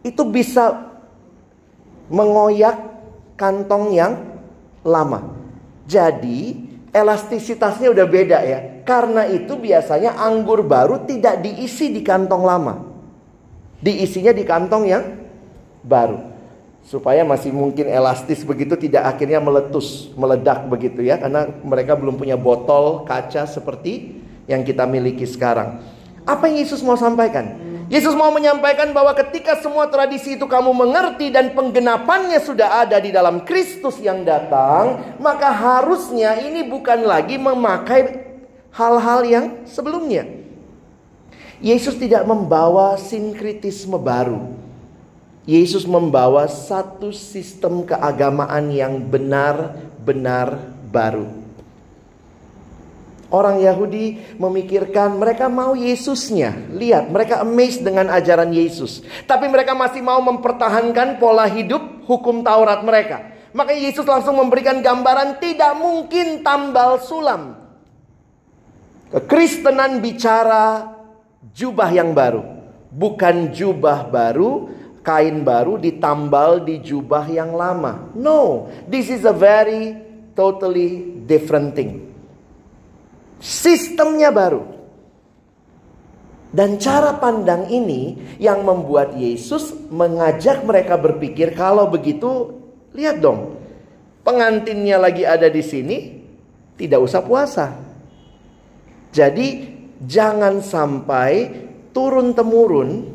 Itu 0.00 0.26
bisa 0.26 0.88
mengoyak 2.08 2.80
kantong 3.36 3.94
yang 3.94 4.12
lama 4.82 5.39
jadi 5.90 6.54
elastisitasnya 6.94 7.90
udah 7.90 8.06
beda 8.06 8.38
ya. 8.46 8.58
Karena 8.86 9.26
itu 9.26 9.58
biasanya 9.58 10.14
anggur 10.14 10.62
baru 10.62 11.02
tidak 11.02 11.42
diisi 11.42 11.90
di 11.90 12.06
kantong 12.06 12.42
lama. 12.46 12.74
Diisinya 13.82 14.30
di 14.30 14.46
kantong 14.46 14.84
yang 14.86 15.04
baru. 15.82 16.30
Supaya 16.86 17.26
masih 17.26 17.50
mungkin 17.50 17.86
elastis 17.90 18.46
begitu 18.46 18.74
tidak 18.74 19.14
akhirnya 19.14 19.42
meletus, 19.42 20.10
meledak 20.14 20.70
begitu 20.70 21.02
ya. 21.02 21.18
Karena 21.18 21.50
mereka 21.66 21.98
belum 21.98 22.14
punya 22.14 22.38
botol 22.38 23.02
kaca 23.02 23.50
seperti 23.50 24.22
yang 24.46 24.62
kita 24.62 24.86
miliki 24.86 25.26
sekarang. 25.26 25.82
Apa 26.26 26.46
yang 26.50 26.62
Yesus 26.62 26.82
mau 26.82 26.98
sampaikan? 26.98 27.69
Yesus 27.90 28.14
mau 28.14 28.30
menyampaikan 28.30 28.94
bahwa 28.94 29.10
ketika 29.18 29.58
semua 29.58 29.90
tradisi 29.90 30.38
itu 30.38 30.46
kamu 30.46 30.70
mengerti 30.70 31.26
dan 31.34 31.50
penggenapannya 31.50 32.38
sudah 32.38 32.86
ada 32.86 33.02
di 33.02 33.10
dalam 33.10 33.42
Kristus 33.42 33.98
yang 33.98 34.22
datang, 34.22 35.18
maka 35.18 35.50
harusnya 35.50 36.38
ini 36.38 36.70
bukan 36.70 37.02
lagi 37.02 37.34
memakai 37.34 38.30
hal-hal 38.70 39.26
yang 39.26 39.46
sebelumnya. 39.66 40.22
Yesus 41.58 41.98
tidak 41.98 42.22
membawa 42.30 42.94
sinkritisme 42.94 43.98
baru. 43.98 44.54
Yesus 45.42 45.82
membawa 45.82 46.46
satu 46.46 47.10
sistem 47.10 47.82
keagamaan 47.82 48.70
yang 48.70 49.02
benar-benar 49.02 50.62
baru. 50.94 51.39
Orang 53.30 53.62
Yahudi 53.62 54.18
memikirkan 54.42 55.14
mereka 55.14 55.46
mau 55.46 55.78
Yesusnya. 55.78 56.50
Lihat, 56.74 57.14
mereka 57.14 57.46
amazed 57.46 57.86
dengan 57.86 58.10
ajaran 58.10 58.50
Yesus. 58.50 59.06
Tapi 59.22 59.46
mereka 59.46 59.70
masih 59.70 60.02
mau 60.02 60.18
mempertahankan 60.18 61.22
pola 61.22 61.46
hidup 61.46 62.02
hukum 62.10 62.42
Taurat 62.42 62.82
mereka. 62.82 63.30
Maka 63.54 63.70
Yesus 63.70 64.02
langsung 64.02 64.34
memberikan 64.34 64.82
gambaran 64.82 65.38
tidak 65.38 65.78
mungkin 65.78 66.42
tambal 66.42 66.98
sulam. 66.98 67.54
Kekristenan 69.14 70.02
bicara 70.02 70.90
jubah 71.54 71.90
yang 71.94 72.10
baru. 72.10 72.42
Bukan 72.90 73.54
jubah 73.54 74.10
baru, 74.10 74.74
kain 75.06 75.46
baru 75.46 75.78
ditambal 75.78 76.66
di 76.66 76.82
jubah 76.82 77.30
yang 77.30 77.54
lama. 77.54 78.10
No, 78.18 78.66
this 78.90 79.06
is 79.06 79.22
a 79.22 79.34
very 79.34 79.94
totally 80.34 81.22
different 81.30 81.78
thing. 81.78 82.09
Sistemnya 83.40 84.28
baru. 84.28 84.62
Dan 86.50 86.76
cara 86.82 87.14
pandang 87.16 87.70
ini 87.70 88.18
yang 88.36 88.66
membuat 88.66 89.14
Yesus 89.16 89.70
mengajak 89.88 90.66
mereka 90.66 90.98
berpikir 90.98 91.54
kalau 91.54 91.86
begitu 91.88 92.58
lihat 92.92 93.22
dong. 93.22 93.56
Pengantinnya 94.20 95.00
lagi 95.00 95.24
ada 95.24 95.46
di 95.48 95.62
sini, 95.62 95.98
tidak 96.74 97.00
usah 97.00 97.22
puasa. 97.24 97.66
Jadi 99.14 99.72
jangan 100.04 100.60
sampai 100.60 101.32
turun 101.94 102.34
temurun 102.34 103.08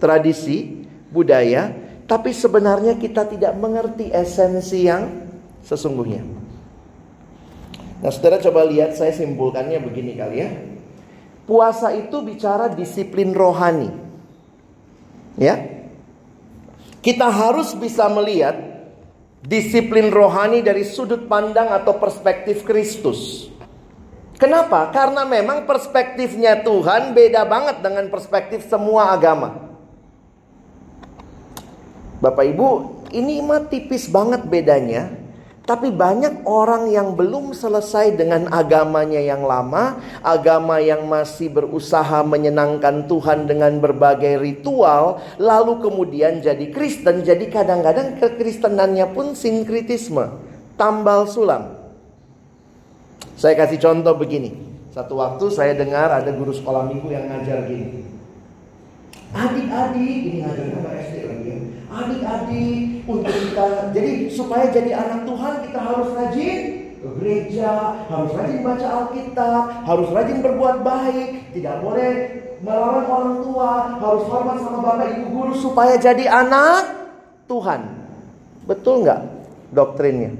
tradisi 0.00 0.84
budaya, 1.12 1.70
tapi 2.08 2.32
sebenarnya 2.32 2.96
kita 2.96 3.28
tidak 3.28 3.52
mengerti 3.52 4.08
esensi 4.08 4.88
yang 4.88 5.28
sesungguhnya. 5.60 6.37
Nah 7.98 8.10
saudara 8.14 8.38
coba 8.38 8.62
lihat 8.66 8.94
saya 8.94 9.10
simpulkannya 9.10 9.82
begini 9.82 10.14
kali 10.14 10.36
ya. 10.38 10.50
Puasa 11.48 11.96
itu 11.96 12.22
bicara 12.22 12.70
disiplin 12.70 13.34
rohani. 13.34 13.90
Ya. 15.40 15.86
Kita 17.02 17.30
harus 17.30 17.72
bisa 17.74 18.06
melihat 18.10 18.58
disiplin 19.42 20.10
rohani 20.12 20.60
dari 20.60 20.84
sudut 20.84 21.26
pandang 21.26 21.70
atau 21.72 21.96
perspektif 21.98 22.62
Kristus. 22.68 23.48
Kenapa? 24.38 24.94
Karena 24.94 25.26
memang 25.26 25.66
perspektifnya 25.66 26.62
Tuhan 26.62 27.10
beda 27.10 27.42
banget 27.42 27.82
dengan 27.82 28.06
perspektif 28.06 28.62
semua 28.70 29.10
agama. 29.10 29.74
Bapak 32.22 32.46
Ibu, 32.46 32.70
ini 33.10 33.42
mah 33.42 33.66
tipis 33.66 34.06
banget 34.06 34.46
bedanya. 34.46 35.10
Tapi 35.68 35.92
banyak 35.92 36.48
orang 36.48 36.88
yang 36.88 37.12
belum 37.12 37.52
selesai 37.52 38.16
dengan 38.16 38.48
agamanya 38.48 39.20
yang 39.20 39.44
lama, 39.44 40.00
agama 40.24 40.80
yang 40.80 41.04
masih 41.04 41.52
berusaha 41.52 42.24
menyenangkan 42.24 43.04
Tuhan 43.04 43.44
dengan 43.44 43.76
berbagai 43.76 44.40
ritual, 44.40 45.20
lalu 45.36 45.84
kemudian 45.84 46.40
jadi 46.40 46.72
Kristen. 46.72 47.20
Jadi 47.20 47.52
kadang-kadang 47.52 48.16
kekristenannya 48.16 49.12
pun 49.12 49.36
sinkritisme, 49.36 50.40
tambal 50.80 51.28
sulam. 51.28 51.76
Saya 53.36 53.52
kasih 53.52 53.76
contoh 53.76 54.16
begini. 54.16 54.56
Satu 54.96 55.20
waktu 55.20 55.52
saya 55.52 55.76
dengar 55.76 56.08
ada 56.08 56.32
guru 56.32 56.56
sekolah 56.56 56.88
minggu 56.88 57.12
yang 57.12 57.28
ngajar 57.28 57.68
gini. 57.68 58.17
Adik-adik, 59.28 60.18
ini 60.24 60.38
ngajarnya 60.40 60.78
Mbak 60.80 60.94
SD 61.04 61.14
lagi 61.28 61.46
ya. 61.48 61.58
Adik-adik, 61.88 62.80
untuk 63.04 63.32
kita, 63.32 63.64
jadi 63.92 64.12
supaya 64.32 64.64
jadi 64.72 64.90
anak 64.96 65.20
Tuhan 65.28 65.54
kita 65.68 65.80
harus 65.80 66.08
rajin 66.16 66.60
ke 66.98 67.08
gereja, 67.20 67.72
harus 68.08 68.32
rajin 68.32 68.60
baca 68.64 68.86
Alkitab, 68.88 69.62
harus 69.84 70.08
rajin 70.12 70.38
berbuat 70.40 70.76
baik, 70.80 71.28
tidak 71.52 71.76
boleh 71.84 72.10
melawan 72.64 73.04
orang 73.06 73.36
tua, 73.44 73.70
harus 74.00 74.24
hormat 74.26 74.56
sama 74.64 74.78
bapak 74.80 75.08
ibu 75.20 75.26
guru 75.30 75.52
supaya 75.54 75.94
jadi 76.00 76.24
anak 76.26 76.84
Tuhan. 77.46 77.80
Betul 78.64 79.04
nggak 79.04 79.20
doktrinnya? 79.72 80.32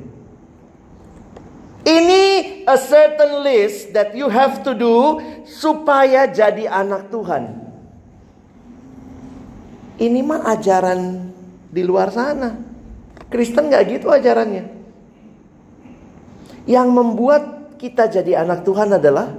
Ini 1.88 2.24
a 2.68 2.77
certain 2.77 3.40
list 3.40 3.96
that 3.96 4.12
you 4.12 4.29
have 4.29 4.61
to 4.61 4.77
do 4.77 5.24
supaya 5.48 6.29
jadi 6.29 6.68
anak 6.68 7.09
Tuhan. 7.09 7.67
Ini 9.98 10.20
mah 10.22 10.46
ajaran 10.46 11.00
di 11.68 11.82
luar 11.82 12.14
sana. 12.14 12.54
Kristen 13.28 13.66
nggak 13.68 13.98
gitu 13.98 14.06
ajarannya. 14.08 14.64
Yang 16.64 16.88
membuat 16.88 17.42
kita 17.76 18.06
jadi 18.06 18.46
anak 18.46 18.62
Tuhan 18.62 18.94
adalah 18.94 19.34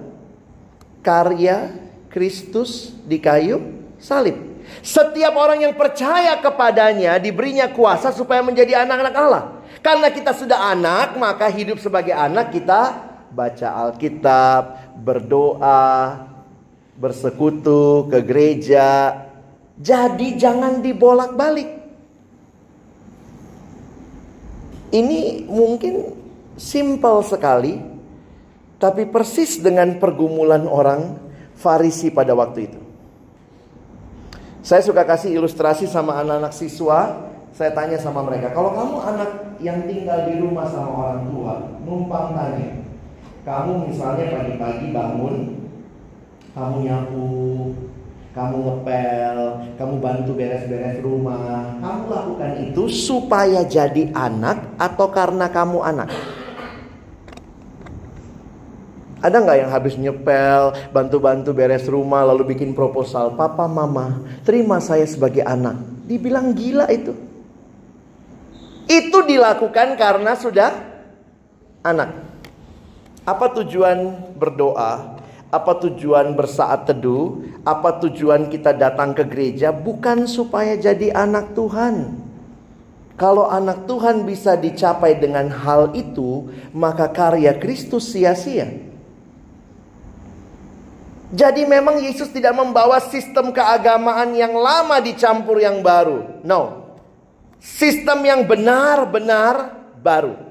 karya 0.99 1.71
Kristus 2.11 2.91
di 3.07 3.17
kayu 3.23 3.87
salib. 3.97 4.35
Setiap 4.83 5.33
orang 5.33 5.65
yang 5.65 5.73
percaya 5.73 6.37
kepadanya 6.37 7.17
diberinya 7.17 7.71
kuasa 7.73 8.13
supaya 8.13 8.43
menjadi 8.45 8.85
anak-anak 8.85 9.15
Allah. 9.15 9.43
Karena 9.79 10.11
kita 10.11 10.35
sudah 10.35 10.75
anak, 10.75 11.15
maka 11.15 11.47
hidup 11.47 11.79
sebagai 11.79 12.11
anak 12.13 12.51
kita 12.51 13.09
baca 13.31 13.67
Alkitab, 13.87 14.93
berdoa, 14.99 16.27
bersekutu 16.99 18.11
ke 18.11 18.19
gereja, 18.21 19.15
jadi 19.79 20.35
jangan 20.35 20.83
dibolak-balik. 20.83 21.79
Ini 24.91 25.47
mungkin 25.47 26.11
simpel 26.59 27.23
sekali, 27.23 27.79
tapi 28.75 29.07
persis 29.07 29.63
dengan 29.63 29.95
pergumulan 29.95 30.67
orang 30.67 31.31
Farisi 31.59 32.11
pada 32.11 32.31
waktu 32.35 32.71
itu. 32.71 32.79
Saya 34.63 34.83
suka 34.83 35.03
kasih 35.07 35.35
ilustrasi 35.35 35.87
sama 35.87 36.19
anak-anak 36.19 36.55
siswa. 36.55 37.27
Saya 37.55 37.75
tanya 37.75 37.99
sama 37.99 38.23
mereka, 38.23 38.55
kalau 38.55 38.71
kamu 38.71 38.95
anak 39.03 39.31
yang 39.59 39.83
tinggal 39.83 40.23
di 40.31 40.39
rumah 40.39 40.63
sama 40.71 40.91
orang 40.95 41.21
tua, 41.27 41.53
numpang 41.83 42.31
tanya, 42.31 42.71
kamu 43.43 43.89
misalnya 43.91 44.25
pagi-pagi 44.31 44.87
bangun, 44.95 45.35
kamu 46.55 46.75
nyapu, 46.87 47.27
kamu 48.29 48.57
ngepel, 48.61 49.37
kamu 49.73 49.95
bantu 49.97 50.31
beres-beres 50.37 51.01
rumah. 51.01 51.73
Kamu 51.81 52.03
lakukan 52.13 52.51
itu 52.61 52.83
supaya 52.85 53.65
jadi 53.65 54.13
anak 54.13 54.77
atau 54.77 55.09
karena 55.09 55.49
kamu 55.49 55.81
anak? 55.81 56.09
Ada 59.19 59.35
nggak 59.35 59.57
yang 59.59 59.71
habis 59.73 59.99
nyepel, 59.99 60.71
bantu-bantu 60.95 61.51
beres 61.51 61.83
rumah, 61.91 62.23
lalu 62.23 62.55
bikin 62.55 62.71
proposal, 62.71 63.35
Papa, 63.35 63.67
Mama, 63.67 64.23
terima 64.47 64.79
saya 64.79 65.03
sebagai 65.03 65.43
anak. 65.43 65.75
Dibilang 66.07 66.55
gila 66.55 66.87
itu. 66.87 67.11
Itu 68.87 69.19
dilakukan 69.27 69.99
karena 69.99 70.39
sudah 70.39 70.71
anak. 71.83 72.15
Apa 73.27 73.51
tujuan 73.59 74.15
berdoa? 74.39 75.18
Apa 75.49 75.81
tujuan 75.81 76.38
bersaat 76.38 76.85
teduh? 76.85 77.41
Apa 77.65 77.97
tujuan 78.05 78.53
kita 78.53 78.69
datang 78.69 79.17
ke 79.17 79.25
gereja? 79.25 79.73
Bukan 79.73 80.29
supaya 80.29 80.77
jadi 80.77 81.09
anak 81.13 81.57
Tuhan. 81.57 82.21
Kalau 83.19 83.49
anak 83.49 83.83
Tuhan 83.89 84.23
bisa 84.23 84.55
dicapai 84.55 85.17
dengan 85.17 85.51
hal 85.51 85.91
itu, 85.97 86.47
maka 86.71 87.12
karya 87.12 87.51
Kristus 87.57 88.15
sia-sia. 88.15 88.89
Jadi 91.29 91.62
memang 91.69 92.01
Yesus 92.01 92.33
tidak 92.33 92.57
membawa 92.57 92.97
sistem 92.97 93.53
keagamaan 93.53 94.33
yang 94.33 94.57
lama 94.57 94.97
dicampur 94.97 95.62
yang 95.62 95.85
baru. 95.85 96.41
No. 96.41 96.89
Sistem 97.62 98.25
yang 98.25 98.41
benar-benar 98.49 99.77
baru. 100.01 100.48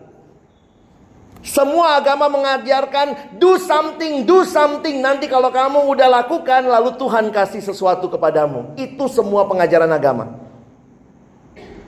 Semua 1.38 2.02
agama 2.02 2.26
mengajarkan 2.26 3.38
do 3.38 3.54
something, 3.62 4.26
do 4.26 4.42
something. 4.42 4.98
Nanti 4.98 5.30
kalau 5.30 5.54
kamu 5.54 5.86
udah 5.86 6.22
lakukan 6.22 6.66
lalu 6.66 6.98
Tuhan 6.98 7.30
kasih 7.30 7.62
sesuatu 7.62 8.10
kepadamu. 8.10 8.74
Itu 8.74 9.06
semua 9.06 9.46
pengajaran 9.46 9.88
agama. 9.94 10.34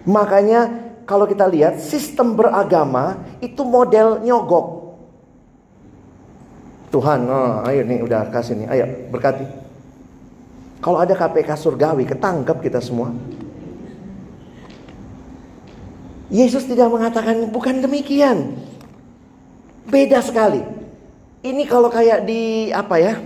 Makanya 0.06 0.90
kalau 1.04 1.26
kita 1.26 1.44
lihat 1.50 1.82
sistem 1.82 2.38
beragama 2.38 3.18
itu 3.42 3.66
model 3.66 4.22
nyogok. 4.22 4.80
Tuhan, 6.90 7.22
oh, 7.30 7.62
ayo 7.70 7.86
nih 7.86 8.02
udah 8.02 8.34
kasih 8.34 8.54
nih, 8.58 8.66
ayo 8.66 8.84
berkati. 9.14 9.46
Kalau 10.82 10.98
ada 10.98 11.14
KPK 11.14 11.50
surgawi, 11.54 12.02
ketangkep 12.02 12.58
kita 12.66 12.82
semua. 12.82 13.14
Yesus 16.30 16.66
tidak 16.66 16.90
mengatakan 16.90 17.50
bukan 17.50 17.82
demikian. 17.82 18.54
Beda 19.86 20.20
sekali. 20.20 20.60
Ini 21.40 21.64
kalau 21.64 21.88
kayak 21.88 22.28
di 22.28 22.68
apa 22.68 23.00
ya? 23.00 23.16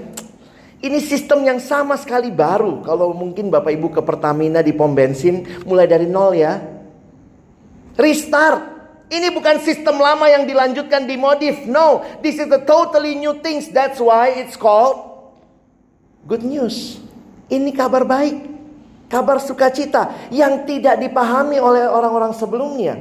Ini 0.85 1.01
sistem 1.01 1.43
yang 1.49 1.59
sama 1.59 1.97
sekali 1.97 2.29
baru. 2.29 2.85
Kalau 2.85 3.17
mungkin 3.17 3.49
Bapak 3.49 3.73
Ibu 3.73 3.89
ke 3.89 4.01
Pertamina 4.05 4.61
di 4.61 4.77
pom 4.77 4.93
bensin 4.93 5.65
mulai 5.65 5.89
dari 5.89 6.05
nol 6.05 6.37
ya. 6.37 6.61
Restart. 7.97 8.77
Ini 9.09 9.33
bukan 9.33 9.61
sistem 9.65 10.01
lama 10.01 10.29
yang 10.29 10.45
dilanjutkan 10.45 11.09
di 11.09 11.17
modif. 11.17 11.65
No, 11.65 12.05
this 12.21 12.37
is 12.37 12.49
a 12.53 12.61
totally 12.63 13.17
new 13.17 13.37
things. 13.41 13.73
That's 13.73 14.01
why 14.01 14.33
it's 14.37 14.61
called 14.61 15.01
good 16.29 16.45
news. 16.45 17.01
Ini 17.49 17.73
kabar 17.73 18.05
baik. 18.05 18.57
Kabar 19.09 19.39
sukacita 19.39 20.11
yang 20.33 20.65
tidak 20.65 20.99
dipahami 21.01 21.61
oleh 21.61 21.85
orang-orang 21.87 22.33
sebelumnya. 22.35 22.99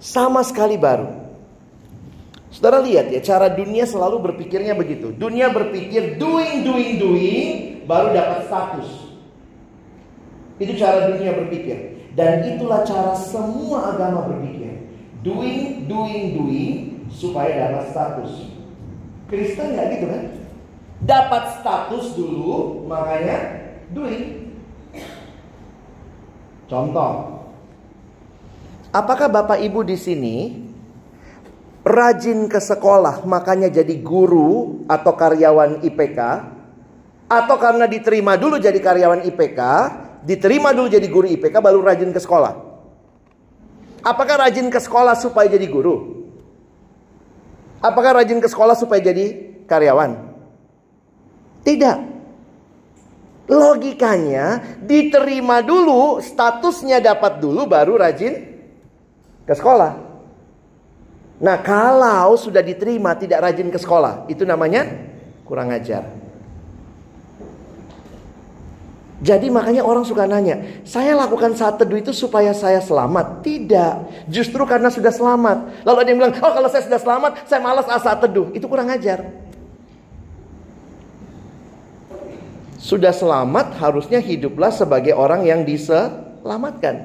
Sama 0.00 0.44
sekali 0.44 0.76
baru. 0.76 1.23
Saudara 2.54 2.78
lihat 2.86 3.10
ya, 3.10 3.18
cara 3.18 3.50
dunia 3.50 3.82
selalu 3.82 4.30
berpikirnya 4.30 4.78
begitu. 4.78 5.10
Dunia 5.10 5.50
berpikir 5.50 6.22
doing, 6.22 6.62
doing, 6.62 7.02
doing, 7.02 7.50
baru 7.82 8.14
dapat 8.14 8.46
status. 8.46 9.10
Itu 10.62 10.78
cara 10.78 11.10
dunia 11.10 11.34
berpikir. 11.34 11.98
Dan 12.14 12.46
itulah 12.54 12.86
cara 12.86 13.18
semua 13.18 13.90
agama 13.90 14.30
berpikir. 14.30 14.86
Doing, 15.26 15.90
doing, 15.90 16.38
doing, 16.38 16.74
supaya 17.10 17.74
dapat 17.74 17.90
status. 17.90 18.30
Kristen 19.26 19.74
nggak 19.74 19.86
gitu 19.98 20.06
kan? 20.06 20.22
Dapat 21.02 21.42
status 21.58 22.14
dulu, 22.14 22.86
makanya 22.86 23.66
doing. 23.90 24.54
Contoh. 26.70 27.42
Apakah 28.94 29.26
Bapak 29.26 29.58
Ibu 29.58 29.82
di 29.82 29.98
sini 29.98 30.36
rajin 31.84 32.48
ke 32.48 32.56
sekolah, 32.56 33.28
makanya 33.28 33.68
jadi 33.68 33.92
guru 34.00 34.82
atau 34.88 35.12
karyawan 35.12 35.84
IPK, 35.84 36.18
atau 37.28 37.56
karena 37.60 37.84
diterima 37.84 38.40
dulu 38.40 38.56
jadi 38.56 38.80
karyawan 38.80 39.28
IPK, 39.28 39.60
diterima 40.24 40.72
dulu 40.72 40.88
jadi 40.88 41.04
guru 41.12 41.28
IPK, 41.28 41.60
baru 41.60 41.84
rajin 41.84 42.08
ke 42.08 42.20
sekolah. 42.20 42.56
Apakah 44.00 44.48
rajin 44.48 44.68
ke 44.72 44.80
sekolah 44.80 45.16
supaya 45.16 45.48
jadi 45.48 45.64
guru? 45.68 46.24
Apakah 47.84 48.20
rajin 48.20 48.40
ke 48.40 48.48
sekolah 48.48 48.76
supaya 48.76 49.00
jadi 49.00 49.60
karyawan? 49.68 50.16
Tidak. 51.64 51.98
Logikanya 53.44 54.80
diterima 54.80 55.60
dulu, 55.60 56.20
statusnya 56.20 57.00
dapat 57.00 57.44
dulu 57.44 57.68
baru 57.68 58.00
rajin 58.00 58.40
ke 59.44 59.52
sekolah. 59.52 60.03
Nah, 61.44 61.60
kalau 61.60 62.32
sudah 62.40 62.64
diterima 62.64 63.12
tidak 63.20 63.44
rajin 63.44 63.68
ke 63.68 63.76
sekolah, 63.76 64.24
itu 64.32 64.48
namanya 64.48 64.88
kurang 65.44 65.68
ajar. 65.76 66.08
Jadi 69.20 69.52
makanya 69.52 69.84
orang 69.84 70.08
suka 70.08 70.24
nanya, 70.24 70.84
saya 70.88 71.12
lakukan 71.12 71.52
saat 71.52 71.76
teduh 71.76 72.00
itu 72.00 72.16
supaya 72.16 72.56
saya 72.56 72.80
selamat? 72.80 73.44
Tidak, 73.44 73.94
justru 74.32 74.64
karena 74.64 74.88
sudah 74.88 75.12
selamat. 75.12 75.84
Lalu 75.84 75.96
ada 76.00 76.08
yang 76.08 76.18
bilang, 76.24 76.34
oh 76.40 76.52
kalau 76.56 76.68
saya 76.72 76.84
sudah 76.88 77.00
selamat, 77.00 77.32
saya 77.44 77.60
malas 77.60 77.84
saat 77.88 78.18
teduh. 78.24 78.48
Itu 78.56 78.64
kurang 78.64 78.88
ajar. 78.88 79.28
Sudah 82.80 83.12
selamat, 83.12 83.80
harusnya 83.80 84.20
hiduplah 84.20 84.72
sebagai 84.72 85.12
orang 85.16 85.44
yang 85.44 85.64
diselamatkan. 85.64 87.04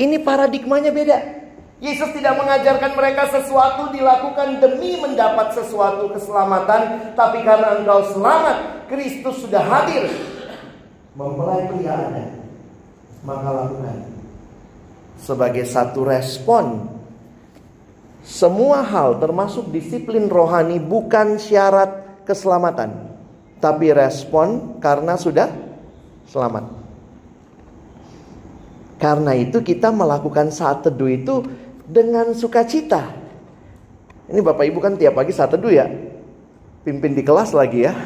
Ini 0.00 0.16
paradigmanya 0.20 0.92
beda. 0.92 1.37
Yesus 1.78 2.10
tidak 2.10 2.34
mengajarkan 2.42 2.98
mereka 2.98 3.30
sesuatu 3.30 3.94
dilakukan 3.94 4.58
demi 4.58 4.98
mendapat 4.98 5.54
sesuatu 5.54 6.10
keselamatan, 6.10 7.14
tapi 7.14 7.46
karena 7.46 7.78
engkau 7.78 8.02
selamat, 8.18 8.90
Kristus 8.90 9.46
sudah 9.46 9.62
hadir 9.62 10.10
mempelai 11.14 11.70
pria 11.70 11.94
ada, 11.94 12.24
maka 13.22 13.48
lakukan. 13.50 14.10
Sebagai 15.22 15.66
satu 15.70 16.02
respon, 16.02 16.90
semua 18.26 18.82
hal 18.82 19.22
termasuk 19.22 19.70
disiplin 19.70 20.26
rohani 20.26 20.82
bukan 20.82 21.38
syarat 21.38 22.22
keselamatan, 22.26 22.90
tapi 23.62 23.94
respon 23.94 24.78
karena 24.82 25.14
sudah 25.14 25.46
selamat. 26.26 26.74
Karena 28.98 29.30
itu 29.38 29.62
kita 29.62 29.94
melakukan 29.94 30.50
saat 30.50 30.82
teduh 30.82 31.06
itu 31.06 31.46
dengan 31.88 32.36
sukacita. 32.36 33.16
Ini 34.28 34.44
Bapak 34.44 34.68
Ibu 34.68 34.78
kan 34.84 35.00
tiap 35.00 35.16
pagi 35.16 35.32
saat 35.32 35.56
teduh 35.56 35.72
ya. 35.72 35.88
Pimpin 36.84 37.16
di 37.16 37.24
kelas 37.24 37.56
lagi 37.56 37.88
ya. 37.88 37.96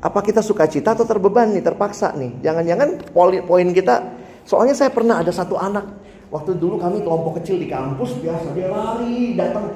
Apa 0.00 0.24
kita 0.24 0.40
suka 0.40 0.64
cita 0.64 0.96
atau 0.96 1.04
terbeban 1.04 1.52
nih, 1.52 1.60
terpaksa 1.60 2.16
nih? 2.16 2.40
Jangan-jangan 2.40 3.12
poin 3.44 3.68
kita, 3.76 4.16
soalnya 4.48 4.72
saya 4.72 4.88
pernah 4.92 5.20
ada 5.20 5.32
satu 5.32 5.56
anak, 5.56 5.84
waktu 6.30 6.58
dulu 6.58 6.76
kami 6.76 7.02
kelompok 7.06 7.38
kecil 7.42 7.56
di 7.62 7.70
kampus 7.70 8.18
biasa 8.18 8.50
dia 8.54 8.66
lari 8.66 9.38
datang 9.38 9.70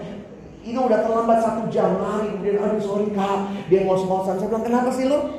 ini 0.60 0.76
udah 0.76 0.98
terlambat 1.06 1.38
satu 1.40 1.62
jam 1.70 1.94
lari 1.94 2.26
kemudian 2.34 2.58
aduh 2.58 2.82
sorry 2.82 3.08
kak 3.14 3.38
dia 3.70 3.86
ngos-ngosan 3.86 4.36
saya 4.36 4.48
bilang 4.50 4.64
kenapa 4.66 4.90
sih 4.90 5.06
lo 5.06 5.30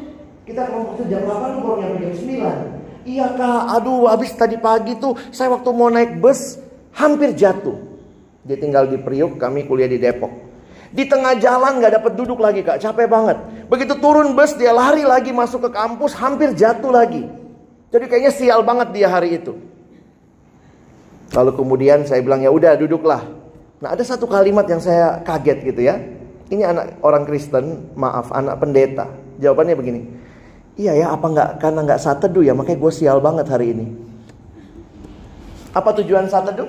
kita 0.48 0.72
kelompok 0.72 0.98
kecil 0.98 1.08
jam 1.12 1.22
8 1.28 1.56
lu 1.56 1.60
baru 1.68 2.00
jam 2.00 2.14
9 2.16 3.12
iya 3.12 3.28
kak 3.36 3.62
aduh 3.76 4.08
habis 4.08 4.32
tadi 4.32 4.56
pagi 4.56 4.96
tuh 4.96 5.20
saya 5.36 5.52
waktu 5.52 5.70
mau 5.76 5.92
naik 5.92 6.18
bus 6.24 6.58
hampir 6.96 7.36
jatuh 7.36 7.78
dia 8.42 8.58
tinggal 8.58 8.90
di 8.90 8.98
Priuk 8.98 9.38
kami 9.38 9.66
kuliah 9.68 9.90
di 9.90 10.02
Depok 10.02 10.52
di 10.92 11.08
tengah 11.08 11.40
jalan 11.40 11.80
nggak 11.80 12.04
dapat 12.04 12.12
duduk 12.20 12.44
lagi 12.44 12.68
kak, 12.68 12.84
capek 12.84 13.08
banget. 13.08 13.40
Begitu 13.72 13.96
turun 14.04 14.36
bus 14.36 14.60
dia 14.60 14.76
lari 14.76 15.08
lagi 15.08 15.32
masuk 15.32 15.68
ke 15.68 15.70
kampus, 15.72 16.12
hampir 16.20 16.52
jatuh 16.52 16.92
lagi. 16.92 17.24
Jadi 17.96 18.06
kayaknya 18.12 18.32
sial 18.36 18.60
banget 18.68 18.92
dia 18.92 19.08
hari 19.08 19.40
itu. 19.40 19.56
Lalu 21.32 21.52
kemudian 21.56 22.04
saya 22.04 22.20
bilang 22.20 22.44
ya 22.44 22.52
udah 22.52 22.76
duduklah. 22.76 23.24
Nah 23.80 23.96
ada 23.96 24.04
satu 24.04 24.28
kalimat 24.28 24.68
yang 24.68 24.84
saya 24.84 25.24
kaget 25.24 25.64
gitu 25.64 25.82
ya. 25.88 25.96
Ini 26.52 26.68
anak 26.68 27.00
orang 27.08 27.24
Kristen, 27.24 27.96
maaf 27.96 28.28
anak 28.36 28.60
pendeta. 28.60 29.08
Jawabannya 29.40 29.76
begini. 29.80 30.02
Iya 30.76 30.92
ya 31.00 31.08
apa 31.16 31.24
nggak 31.24 31.50
karena 31.64 31.80
nggak 31.88 32.00
saat 32.04 32.20
teduh 32.20 32.44
ya 32.44 32.52
makanya 32.52 32.84
gue 32.84 32.92
sial 32.92 33.24
banget 33.24 33.48
hari 33.48 33.72
ini. 33.72 34.11
Apa 35.72 35.90
tujuan 36.04 36.28
saat 36.28 36.52
teduh? 36.52 36.68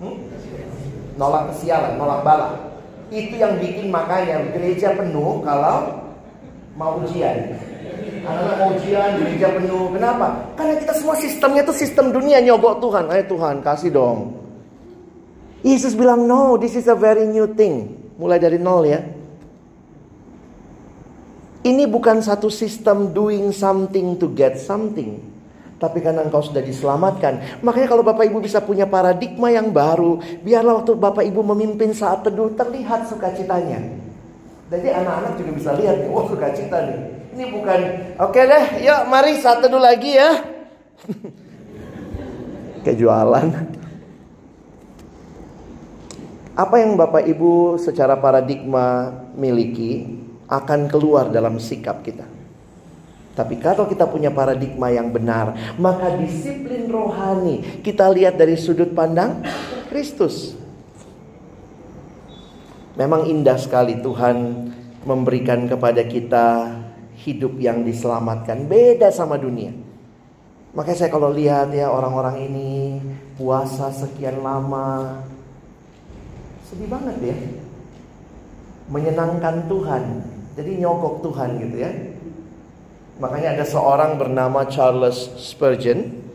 Hmm? 0.00 0.16
Nolak 1.16 1.52
kesialan, 1.52 1.96
nolak 1.96 2.20
bala. 2.20 2.48
Itu 3.08 3.40
yang 3.40 3.56
bikin 3.56 3.88
makanya 3.88 4.44
gereja 4.52 4.92
penuh 4.92 5.40
kalau 5.40 6.04
mau 6.76 7.00
ujian. 7.00 7.56
Anak 8.26 8.58
mau 8.58 8.74
ujian, 8.76 9.22
gereja 9.22 9.48
penuh. 9.54 9.94
Kenapa? 9.94 10.52
Karena 10.58 10.74
kita 10.76 10.92
semua 10.98 11.16
sistemnya 11.16 11.62
itu 11.64 11.72
sistem 11.72 12.12
dunia 12.12 12.42
nyogok 12.42 12.82
Tuhan. 12.82 13.04
Ayo 13.08 13.24
Tuhan, 13.30 13.62
kasih 13.64 13.90
dong. 13.94 14.18
Yesus 15.64 15.96
bilang, 15.96 16.28
no, 16.28 16.60
this 16.60 16.76
is 16.76 16.90
a 16.90 16.98
very 16.98 17.24
new 17.24 17.48
thing. 17.56 17.96
Mulai 18.20 18.36
dari 18.36 18.58
nol 18.60 18.84
ya. 18.84 19.00
Ini 21.66 21.88
bukan 21.90 22.22
satu 22.22 22.46
sistem 22.46 23.10
doing 23.10 23.50
something 23.50 24.20
to 24.20 24.30
get 24.36 24.60
something. 24.60 25.35
Tapi 25.76 26.00
karena 26.00 26.24
engkau 26.24 26.40
sudah 26.40 26.64
diselamatkan. 26.64 27.60
Makanya 27.60 27.88
kalau 27.92 28.00
Bapak 28.00 28.24
Ibu 28.24 28.40
bisa 28.40 28.64
punya 28.64 28.88
paradigma 28.88 29.52
yang 29.52 29.68
baru. 29.68 30.16
Biarlah 30.40 30.80
waktu 30.80 30.96
Bapak 30.96 31.24
Ibu 31.28 31.44
memimpin 31.52 31.92
saat 31.92 32.24
teduh 32.24 32.48
terlihat 32.56 33.04
sukacitanya. 33.12 33.84
Jadi 34.72 34.88
anak-anak 34.88 35.36
juga 35.36 35.52
bisa 35.52 35.70
lihat 35.76 36.00
nih. 36.00 36.08
Wah 36.08 36.24
sukacita 36.24 36.76
nih. 36.80 36.98
Ini 37.36 37.44
bukan. 37.52 37.80
Oke 38.24 38.40
deh 38.40 38.64
yuk 38.88 39.00
mari 39.12 39.36
saat 39.36 39.60
teduh 39.60 39.80
lagi 39.80 40.16
ya. 40.16 40.30
Kayak 42.88 42.96
jualan. 42.96 43.48
Apa 46.56 46.80
yang 46.80 46.96
Bapak 46.96 47.28
Ibu 47.28 47.76
secara 47.76 48.16
paradigma 48.16 49.12
miliki 49.36 50.08
akan 50.48 50.88
keluar 50.88 51.28
dalam 51.28 51.60
sikap 51.60 52.00
kita. 52.00 52.35
Tapi 53.36 53.60
kalau 53.60 53.84
kita 53.84 54.08
punya 54.08 54.32
paradigma 54.32 54.88
yang 54.88 55.12
benar, 55.12 55.76
maka 55.76 56.16
disiplin 56.16 56.88
rohani 56.88 57.84
kita 57.84 58.08
lihat 58.08 58.40
dari 58.40 58.56
sudut 58.56 58.96
pandang 58.96 59.44
Kristus. 59.92 60.56
Memang 62.96 63.28
indah 63.28 63.60
sekali 63.60 64.00
Tuhan 64.00 64.72
memberikan 65.04 65.68
kepada 65.68 66.00
kita 66.00 66.72
hidup 67.28 67.60
yang 67.60 67.84
diselamatkan, 67.84 68.64
beda 68.64 69.12
sama 69.12 69.36
dunia. 69.36 69.76
Makanya 70.72 71.04
saya 71.04 71.12
kalau 71.12 71.28
lihat 71.28 71.76
ya 71.76 71.92
orang-orang 71.92 72.48
ini 72.48 72.70
puasa 73.36 73.92
sekian 73.92 74.40
lama, 74.40 75.20
sedih 76.64 76.88
banget 76.88 77.16
ya. 77.20 77.36
Menyenangkan 78.88 79.68
Tuhan, 79.68 80.24
jadi 80.56 80.72
nyokok 80.80 81.20
Tuhan 81.20 81.50
gitu 81.60 81.76
ya. 81.84 82.15
Makanya 83.16 83.56
ada 83.56 83.64
seorang 83.64 84.20
bernama 84.20 84.68
Charles 84.68 85.32
Spurgeon. 85.40 86.28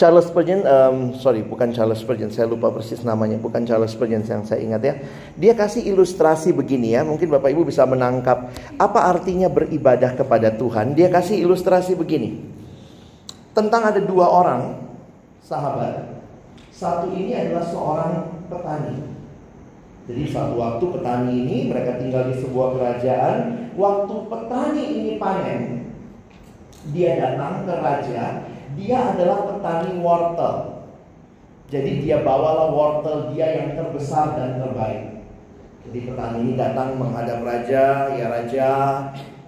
Charles 0.00 0.32
Spurgeon, 0.32 0.64
um, 0.64 1.12
sorry 1.20 1.44
bukan 1.44 1.76
Charles 1.76 2.00
Spurgeon, 2.00 2.32
saya 2.32 2.48
lupa 2.48 2.72
persis 2.72 3.04
namanya, 3.04 3.36
bukan 3.36 3.68
Charles 3.68 3.92
Spurgeon 3.92 4.24
yang 4.24 4.48
saya 4.48 4.64
ingat 4.64 4.80
ya. 4.80 4.94
Dia 5.36 5.52
kasih 5.52 5.84
ilustrasi 5.92 6.56
begini 6.56 6.96
ya, 6.96 7.04
mungkin 7.04 7.28
Bapak 7.28 7.52
Ibu 7.52 7.68
bisa 7.68 7.84
menangkap 7.84 8.48
apa 8.80 9.00
artinya 9.04 9.52
beribadah 9.52 10.16
kepada 10.16 10.56
Tuhan. 10.56 10.96
Dia 10.96 11.12
kasih 11.12 11.44
ilustrasi 11.44 12.00
begini, 12.00 12.40
tentang 13.52 13.92
ada 13.92 14.00
dua 14.00 14.24
orang 14.24 14.80
sahabat. 15.44 16.16
Satu 16.72 17.12
ini 17.12 17.36
adalah 17.36 17.68
seorang 17.68 18.12
petani, 18.48 19.04
jadi 20.10 20.26
suatu 20.26 20.58
waktu 20.58 20.84
petani 20.90 21.32
ini 21.46 21.56
mereka 21.70 21.94
tinggal 22.02 22.26
di 22.26 22.34
sebuah 22.42 22.74
kerajaan. 22.74 23.36
Waktu 23.78 24.14
petani 24.26 24.82
ini 24.82 25.12
panen, 25.22 25.86
dia 26.90 27.14
datang 27.14 27.62
ke 27.62 27.74
raja. 27.78 28.42
Dia 28.74 29.14
adalah 29.14 29.46
petani 29.54 30.02
wortel. 30.02 30.82
Jadi 31.70 32.02
dia 32.02 32.26
bawalah 32.26 32.74
wortel 32.74 33.30
dia 33.30 33.54
yang 33.54 33.78
terbesar 33.78 34.34
dan 34.34 34.58
terbaik. 34.58 35.22
Jadi 35.86 35.98
petani 36.10 36.38
ini 36.42 36.52
datang 36.58 36.98
menghadap 36.98 37.46
raja, 37.46 38.10
ya 38.10 38.26
raja, 38.26 38.70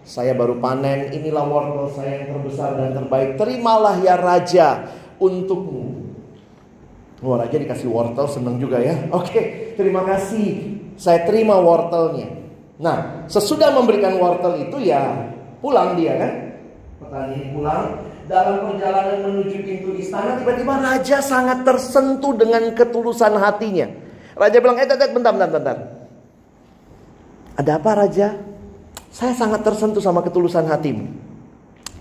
saya 0.07 0.39
baru 0.39 0.63
panen, 0.63 1.11
inilah 1.11 1.43
wortel 1.43 1.91
saya 1.91 2.23
yang 2.23 2.39
terbesar 2.39 2.79
dan 2.79 2.95
terbaik. 2.95 3.35
Terimalah 3.35 3.99
ya 3.99 4.15
raja 4.15 4.87
untukmu. 5.19 6.15
Wah 7.23 7.43
raja 7.43 7.59
dikasih 7.59 7.91
wortel 7.91 8.31
seneng 8.31 8.63
juga 8.63 8.79
ya. 8.79 8.95
Oke, 9.11 9.62
terima 9.75 10.03
kasih. 10.07 10.79
Saya 10.97 11.25
terima 11.25 11.59
wortelnya. 11.59 12.29
Nah, 12.83 13.27
sesudah 13.31 13.71
memberikan 13.73 14.19
wortel 14.19 14.69
itu 14.69 14.83
ya 14.83 15.31
pulang 15.63 15.95
dia 15.95 16.19
kan. 16.19 16.33
Petani 17.03 17.39
pulang. 17.55 17.85
Dalam 18.23 18.71
perjalanan 18.71 19.19
menuju 19.29 19.67
pintu 19.67 19.99
istana 19.99 20.39
tiba-tiba 20.39 20.79
raja 20.79 21.19
sangat 21.19 21.67
tersentuh 21.67 22.33
dengan 22.39 22.71
ketulusan 22.73 23.35
hatinya. 23.35 23.91
Raja 24.39 24.57
bilang, 24.63 24.79
eh 24.79 24.87
bentar, 24.87 25.11
bentar, 25.11 25.33
bentar, 25.35 25.51
bentar. 25.51 25.77
Ada 27.59 27.73
apa 27.77 27.91
raja? 27.99 28.29
Saya 29.13 29.37
sangat 29.37 29.61
tersentuh 29.61 30.01
sama 30.01 30.25
ketulusan 30.25 30.65
hatimu. 30.65 31.05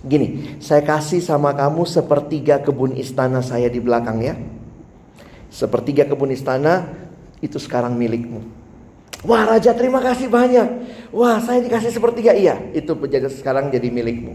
Gini, 0.02 0.58
saya 0.64 0.82
kasih 0.82 1.20
sama 1.22 1.52
kamu 1.54 1.84
sepertiga 1.86 2.64
kebun 2.64 2.96
istana 2.96 3.44
saya 3.44 3.68
di 3.68 3.84
belakang 3.84 4.24
ya. 4.24 4.34
Sepertiga 5.52 6.08
kebun 6.08 6.32
istana 6.32 6.88
itu 7.42 7.58
sekarang 7.58 7.98
milikmu. 7.98 8.46
Wah 9.22 9.46
raja 9.46 9.74
terima 9.78 10.02
kasih 10.02 10.30
banyak. 10.30 10.68
Wah 11.14 11.38
saya 11.42 11.62
dikasih 11.62 11.94
sepertiga 11.94 12.34
iya. 12.34 12.58
Itu 12.74 12.98
penjaga 12.98 13.30
sekarang 13.30 13.70
jadi 13.70 13.90
milikmu. 13.94 14.34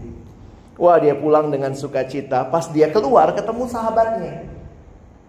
Wah 0.79 0.95
dia 1.01 1.17
pulang 1.17 1.51
dengan 1.51 1.75
sukacita. 1.75 2.47
Pas 2.47 2.71
dia 2.71 2.87
keluar 2.91 3.35
ketemu 3.35 3.67
sahabatnya. 3.67 4.47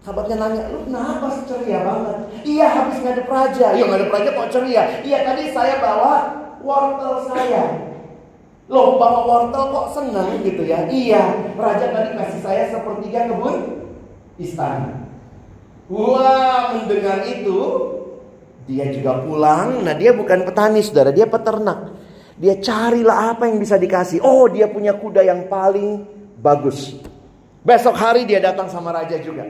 Sahabatnya 0.04 0.36
nanya, 0.38 0.62
lu 0.70 0.86
kenapa 0.86 1.26
sih 1.34 1.44
ceria 1.50 1.82
banget? 1.82 2.16
Iya 2.46 2.66
habis 2.70 2.98
ngadep 3.02 3.26
raja. 3.26 3.66
Iya 3.74 3.84
ngadep 3.90 4.10
raja 4.14 4.30
kok 4.30 4.50
ceria? 4.54 4.84
Iya 5.02 5.18
tadi 5.26 5.42
saya 5.50 5.74
bawa 5.82 6.14
wortel 6.62 7.14
saya. 7.26 7.64
Loh 8.70 9.00
bawa 9.00 9.26
wortel 9.26 9.64
kok 9.74 9.86
seneng 9.96 10.38
gitu 10.46 10.62
ya? 10.62 10.86
Iya 10.86 11.54
raja 11.58 11.86
tadi 11.90 12.10
kasih 12.14 12.40
saya 12.46 12.62
sepertiga 12.70 13.26
kebun 13.26 13.90
istana. 14.38 14.97
Wah 15.88 16.77
mendengar 16.77 17.24
itu 17.24 17.59
dia 18.68 18.92
juga 18.92 19.24
pulang. 19.24 19.81
Nah, 19.81 19.96
dia 19.96 20.12
bukan 20.12 20.44
petani, 20.44 20.85
saudara. 20.85 21.09
Dia 21.09 21.24
peternak. 21.24 21.96
Dia 22.37 22.61
carilah 22.61 23.33
apa 23.33 23.48
yang 23.48 23.57
bisa 23.57 23.81
dikasih. 23.81 24.20
Oh, 24.20 24.44
dia 24.46 24.68
punya 24.68 24.92
kuda 24.92 25.24
yang 25.24 25.48
paling 25.48 26.05
bagus. 26.37 27.01
Besok 27.64 27.96
hari 27.96 28.29
dia 28.29 28.38
datang 28.44 28.68
sama 28.68 28.92
raja 28.92 29.16
juga. 29.18 29.48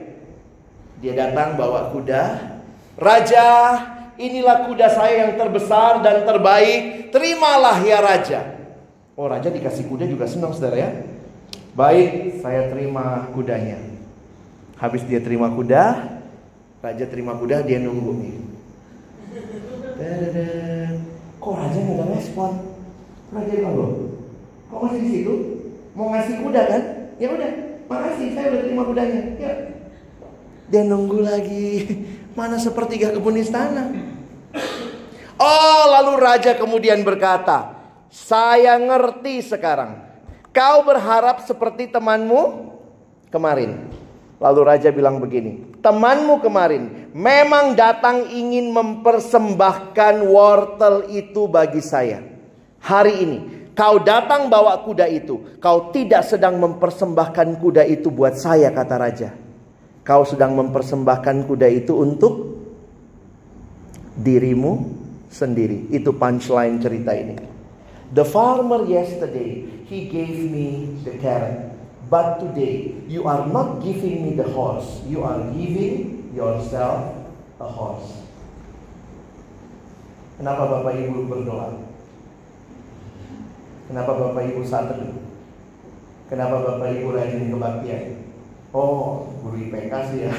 Dia 1.02 1.18
datang 1.18 1.58
bawa 1.58 1.90
kuda. 1.90 2.22
Raja, 2.94 3.46
inilah 4.14 4.70
kuda 4.70 4.86
saya 4.86 5.26
yang 5.26 5.32
terbesar 5.34 6.00
dan 6.06 6.22
terbaik. 6.22 7.10
Terimalah 7.10 7.82
ya 7.82 7.98
raja. 7.98 8.40
Oh, 9.18 9.26
raja 9.26 9.50
dikasih 9.50 9.90
kuda 9.90 10.06
juga 10.06 10.30
senang, 10.30 10.54
saudara 10.54 10.78
ya. 10.78 10.90
Baik, 11.74 12.38
saya 12.38 12.70
terima 12.70 13.26
kudanya. 13.34 13.82
Habis 14.78 15.02
dia 15.06 15.18
terima 15.18 15.50
kuda, 15.50 16.17
raja 16.78 17.04
terima 17.10 17.34
kuda, 17.34 17.66
dia 17.66 17.78
nunggu 17.82 18.12
nih. 18.22 18.36
Kok 21.38 21.54
raja 21.54 21.78
nggak 21.78 21.96
ada 21.98 22.04
respon? 22.14 22.50
Raja 23.28 23.54
loh, 23.60 23.90
kok 24.72 24.80
masih 24.88 25.00
di 25.04 25.10
situ? 25.10 25.34
Mau 25.92 26.14
ngasih 26.14 26.34
kuda 26.40 26.62
kan? 26.64 26.82
Ya 27.18 27.28
udah, 27.34 27.50
makasih 27.90 28.30
saya 28.32 28.46
udah 28.54 28.60
terima 28.62 28.82
kudanya. 28.86 29.20
Ya. 29.36 29.52
Dia 30.70 30.82
nunggu 30.86 31.18
lagi. 31.26 31.66
Mana 32.38 32.56
sepertiga 32.56 33.10
kebun 33.10 33.36
istana? 33.40 33.90
Oh, 35.34 35.82
lalu 35.90 36.22
raja 36.22 36.54
kemudian 36.54 37.02
berkata, 37.02 37.74
"Saya 38.10 38.78
ngerti 38.78 39.42
sekarang. 39.42 39.98
Kau 40.54 40.86
berharap 40.86 41.42
seperti 41.42 41.90
temanmu 41.90 42.70
kemarin." 43.34 43.90
Lalu 44.38 44.60
raja 44.62 44.94
bilang 44.94 45.18
begini, 45.18 45.67
temanmu 45.80 46.42
kemarin 46.42 47.12
memang 47.14 47.74
datang 47.78 48.26
ingin 48.30 48.70
mempersembahkan 48.74 50.14
wortel 50.26 51.06
itu 51.10 51.46
bagi 51.46 51.82
saya. 51.82 52.22
Hari 52.78 53.14
ini 53.22 53.38
kau 53.74 53.98
datang 54.02 54.50
bawa 54.50 54.82
kuda 54.82 55.06
itu, 55.10 55.58
kau 55.62 55.90
tidak 55.94 56.26
sedang 56.26 56.58
mempersembahkan 56.58 57.58
kuda 57.58 57.82
itu 57.86 58.10
buat 58.10 58.38
saya 58.38 58.70
kata 58.74 58.96
raja. 58.98 59.30
Kau 60.02 60.24
sedang 60.24 60.56
mempersembahkan 60.56 61.44
kuda 61.44 61.68
itu 61.68 61.92
untuk 61.92 62.58
dirimu 64.16 64.72
sendiri. 65.28 65.92
Itu 65.92 66.16
punchline 66.16 66.80
cerita 66.80 67.12
ini. 67.12 67.36
The 68.08 68.24
farmer 68.24 68.88
yesterday, 68.88 69.68
he 69.84 70.08
gave 70.08 70.48
me 70.48 70.96
the 71.04 71.12
carrot. 71.20 71.67
But 72.08 72.40
today, 72.40 72.96
you 73.04 73.28
are 73.28 73.44
not 73.44 73.84
giving 73.84 74.24
me 74.24 74.30
the 74.32 74.48
horse, 74.48 75.04
you 75.04 75.20
are 75.20 75.44
giving 75.52 76.32
yourself 76.32 77.12
a 77.60 77.68
horse. 77.68 78.24
Kenapa 80.40 80.64
Bapak 80.72 80.96
Ibu 81.04 81.28
berdoa? 81.28 81.76
Kenapa 83.92 84.16
Bapak 84.16 84.40
Ibu 84.48 84.64
teduh? 84.64 85.20
Kenapa 86.32 86.56
Bapak 86.64 86.96
Ibu 86.96 87.12
rajin 87.12 87.52
kebaktian? 87.52 88.24
Oh, 88.72 89.28
guru 89.44 89.68
IPK 89.68 89.92
sih 90.08 90.20
ya. 90.24 90.32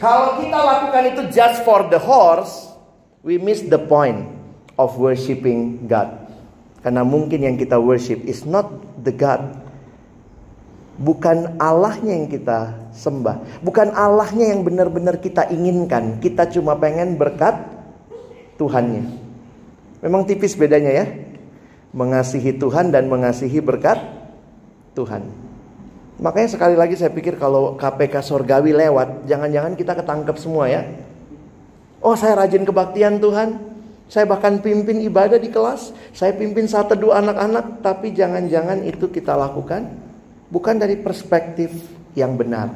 Kalau 0.00 0.40
kita 0.40 0.56
lakukan 0.56 1.04
itu 1.16 1.22
just 1.32 1.64
for 1.68 1.84
the 1.92 2.00
horse, 2.00 2.72
we 3.20 3.36
miss 3.36 3.60
the 3.60 3.80
point 3.80 4.24
of 4.80 4.96
worshiping 4.96 5.84
God. 5.84 6.12
Karena 6.80 7.04
mungkin 7.04 7.44
yang 7.44 7.56
kita 7.60 7.76
worship 7.76 8.24
is 8.24 8.44
not 8.48 8.68
the 9.00 9.12
God 9.12 9.63
Bukan 10.94 11.58
Allahnya 11.58 12.14
yang 12.14 12.30
kita 12.30 12.90
sembah. 12.94 13.62
Bukan 13.66 13.90
Allahnya 13.98 14.54
yang 14.54 14.62
benar-benar 14.62 15.18
kita 15.18 15.50
inginkan. 15.50 16.22
Kita 16.22 16.46
cuma 16.54 16.78
pengen 16.78 17.18
berkat 17.18 17.58
Tuhannya. 18.54 19.02
Memang 20.06 20.22
tipis 20.22 20.54
bedanya 20.54 20.94
ya. 20.94 21.06
Mengasihi 21.90 22.54
Tuhan 22.54 22.94
dan 22.94 23.10
mengasihi 23.10 23.58
berkat 23.58 23.98
Tuhan. 24.94 25.26
Makanya 26.22 26.48
sekali 26.54 26.78
lagi 26.78 26.94
saya 26.94 27.10
pikir 27.10 27.42
kalau 27.42 27.74
KPK 27.74 28.22
sorgawi 28.22 28.70
lewat, 28.70 29.26
jangan-jangan 29.26 29.74
kita 29.74 29.98
ketangkep 29.98 30.36
semua 30.38 30.70
ya. 30.70 30.86
Oh 31.98 32.14
saya 32.14 32.38
rajin 32.38 32.62
kebaktian 32.62 33.18
Tuhan. 33.18 33.58
Saya 34.06 34.30
bahkan 34.30 34.62
pimpin 34.62 35.02
ibadah 35.02 35.42
di 35.42 35.50
kelas. 35.50 35.90
Saya 36.14 36.36
pimpin 36.38 36.70
satu 36.70 36.94
dua 36.94 37.18
anak-anak. 37.18 37.82
Tapi 37.82 38.14
jangan-jangan 38.14 38.86
itu 38.86 39.10
kita 39.10 39.34
lakukan 39.34 40.03
bukan 40.54 40.78
dari 40.78 40.94
perspektif 40.94 41.74
yang 42.14 42.38
benar. 42.38 42.70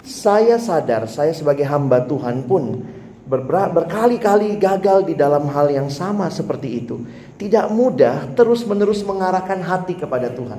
Saya 0.00 0.56
sadar, 0.56 1.04
saya 1.04 1.36
sebagai 1.36 1.68
hamba 1.68 2.08
Tuhan 2.08 2.48
pun 2.48 2.80
berkali-kali 3.28 4.56
gagal 4.56 5.04
di 5.06 5.14
dalam 5.14 5.44
hal 5.52 5.68
yang 5.68 5.92
sama 5.92 6.32
seperti 6.32 6.82
itu. 6.82 7.04
Tidak 7.36 7.68
mudah 7.68 8.32
terus-menerus 8.32 9.04
mengarahkan 9.04 9.60
hati 9.60 9.94
kepada 10.00 10.32
Tuhan. 10.32 10.58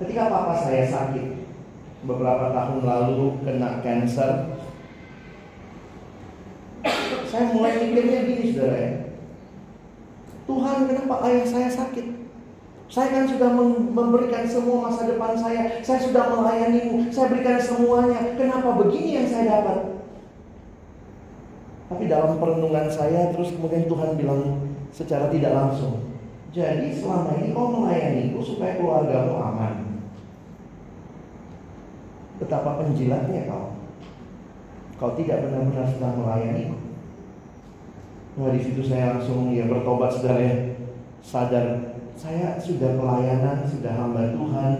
Ketika 0.00 0.26
papa 0.26 0.58
saya 0.66 0.88
sakit 0.90 1.26
beberapa 2.02 2.50
tahun 2.50 2.80
lalu 2.82 3.38
kena 3.46 3.78
cancer, 3.84 4.58
saya 7.30 7.44
mulai 7.54 7.78
mikirnya 7.78 8.26
gini 8.26 8.44
saudara 8.50 8.78
ya. 8.82 8.92
Tuhan 10.42 10.76
kenapa 10.90 11.14
ayah 11.30 11.46
saya? 11.46 11.68
Saya 12.92 13.08
kan 13.08 13.24
sudah 13.24 13.56
memberikan 13.96 14.44
semua 14.44 14.84
masa 14.84 15.08
depan 15.08 15.32
saya. 15.32 15.80
Saya 15.80 15.96
sudah 16.04 16.28
melayanimu. 16.28 17.08
Saya 17.08 17.32
berikan 17.32 17.56
semuanya. 17.56 18.36
Kenapa 18.36 18.76
begini 18.84 19.16
yang 19.16 19.28
saya 19.32 19.48
dapat? 19.48 19.96
Tapi 21.88 22.04
dalam 22.04 22.36
perenungan 22.36 22.92
saya 22.92 23.32
terus 23.32 23.56
kemudian 23.56 23.88
Tuhan 23.88 24.20
bilang 24.20 24.68
secara 24.92 25.32
tidak 25.32 25.56
langsung. 25.56 26.04
Jadi 26.52 26.92
selama 26.92 27.40
ini 27.40 27.56
kau 27.56 27.72
melayaniku 27.72 28.44
supaya 28.44 28.76
keluargamu 28.76 29.40
aman. 29.40 30.04
Betapa 32.44 32.76
penjilatnya 32.76 33.48
kau. 33.48 33.72
Kau 35.00 35.16
tidak 35.16 35.48
benar-benar 35.48 35.88
sedang 35.88 36.20
melayaniku. 36.20 36.76
Nah 38.36 38.52
di 38.52 38.60
situ 38.60 38.84
saya 38.84 39.16
langsung 39.16 39.48
ya 39.48 39.64
bertobat 39.64 40.12
saudara 40.12 40.44
ya. 40.44 40.56
Sadar 41.24 41.91
saya 42.22 42.54
sudah 42.62 42.94
pelayanan, 42.94 43.66
sudah 43.66 43.98
hamba 43.98 44.30
Tuhan, 44.30 44.72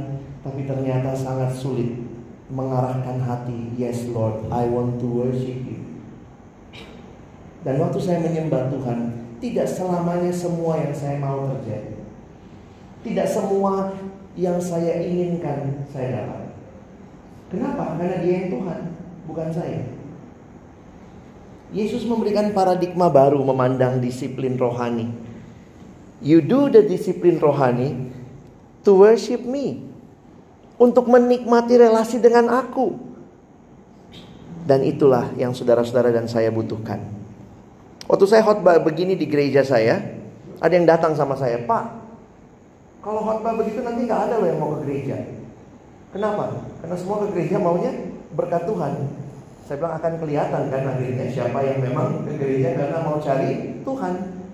tapi 0.47 0.63
ternyata 0.63 1.11
sangat 1.11 1.51
sulit 1.51 1.99
mengarahkan 2.47 3.19
hati. 3.19 3.75
Yes 3.75 4.07
Lord, 4.15 4.47
I 4.55 4.71
want 4.71 5.03
to 5.03 5.07
worship 5.11 5.59
you. 5.67 5.83
Dan 7.67 7.83
waktu 7.83 7.99
saya 7.99 8.23
menyembah 8.23 8.71
Tuhan, 8.71 8.99
tidak 9.43 9.67
selamanya 9.67 10.31
semua 10.31 10.87
yang 10.87 10.95
saya 10.95 11.19
mau 11.19 11.51
terjadi. 11.51 11.99
Tidak 13.03 13.27
semua 13.27 13.91
yang 14.39 14.63
saya 14.63 15.03
inginkan 15.03 15.83
saya 15.91 16.23
dapat. 16.23 16.55
Kenapa? 17.51 17.99
Karena 17.99 18.23
dia 18.23 18.35
yang 18.38 18.49
Tuhan, 18.55 18.81
bukan 19.27 19.49
saya. 19.51 19.83
Yesus 21.75 22.07
memberikan 22.07 22.55
paradigma 22.55 23.11
baru 23.11 23.43
memandang 23.43 23.99
disiplin 23.99 24.55
rohani. 24.55 25.21
You 26.23 26.38
do 26.38 26.70
the 26.70 26.87
disiplin 26.87 27.42
rohani 27.42 28.14
to 28.87 28.94
worship 28.94 29.42
me. 29.42 29.83
Untuk 30.79 31.10
menikmati 31.10 31.79
relasi 31.79 32.18
dengan 32.23 32.50
aku. 32.50 32.94
Dan 34.62 34.87
itulah 34.87 35.35
yang 35.35 35.50
saudara-saudara 35.50 36.14
dan 36.14 36.31
saya 36.31 36.50
butuhkan. 36.54 37.02
Waktu 38.06 38.25
saya 38.31 38.42
khotbah 38.46 38.79
begini 38.83 39.18
di 39.18 39.27
gereja 39.27 39.66
saya, 39.66 39.98
ada 40.62 40.73
yang 40.75 40.87
datang 40.87 41.14
sama 41.18 41.35
saya, 41.35 41.58
Pak, 41.66 41.85
kalau 43.02 43.27
khotbah 43.27 43.58
begitu 43.58 43.83
nanti 43.83 44.06
nggak 44.06 44.31
ada 44.31 44.35
loh 44.38 44.46
yang 44.46 44.58
mau 44.62 44.79
ke 44.79 44.87
gereja. 44.87 45.18
Kenapa? 46.14 46.62
Karena 46.79 46.96
semua 46.98 47.27
ke 47.27 47.35
gereja 47.35 47.58
maunya 47.58 47.90
berkat 48.38 48.62
Tuhan. 48.62 48.92
Saya 49.66 49.77
bilang 49.83 49.94
akan 49.98 50.12
kelihatan 50.23 50.62
kan 50.70 50.83
akhirnya 50.87 51.27
siapa 51.31 51.58
yang 51.66 51.79
memang 51.83 52.23
ke 52.27 52.38
gereja 52.38 52.79
karena 52.79 52.98
mau 53.02 53.18
cari 53.18 53.83
Tuhan, 53.83 54.12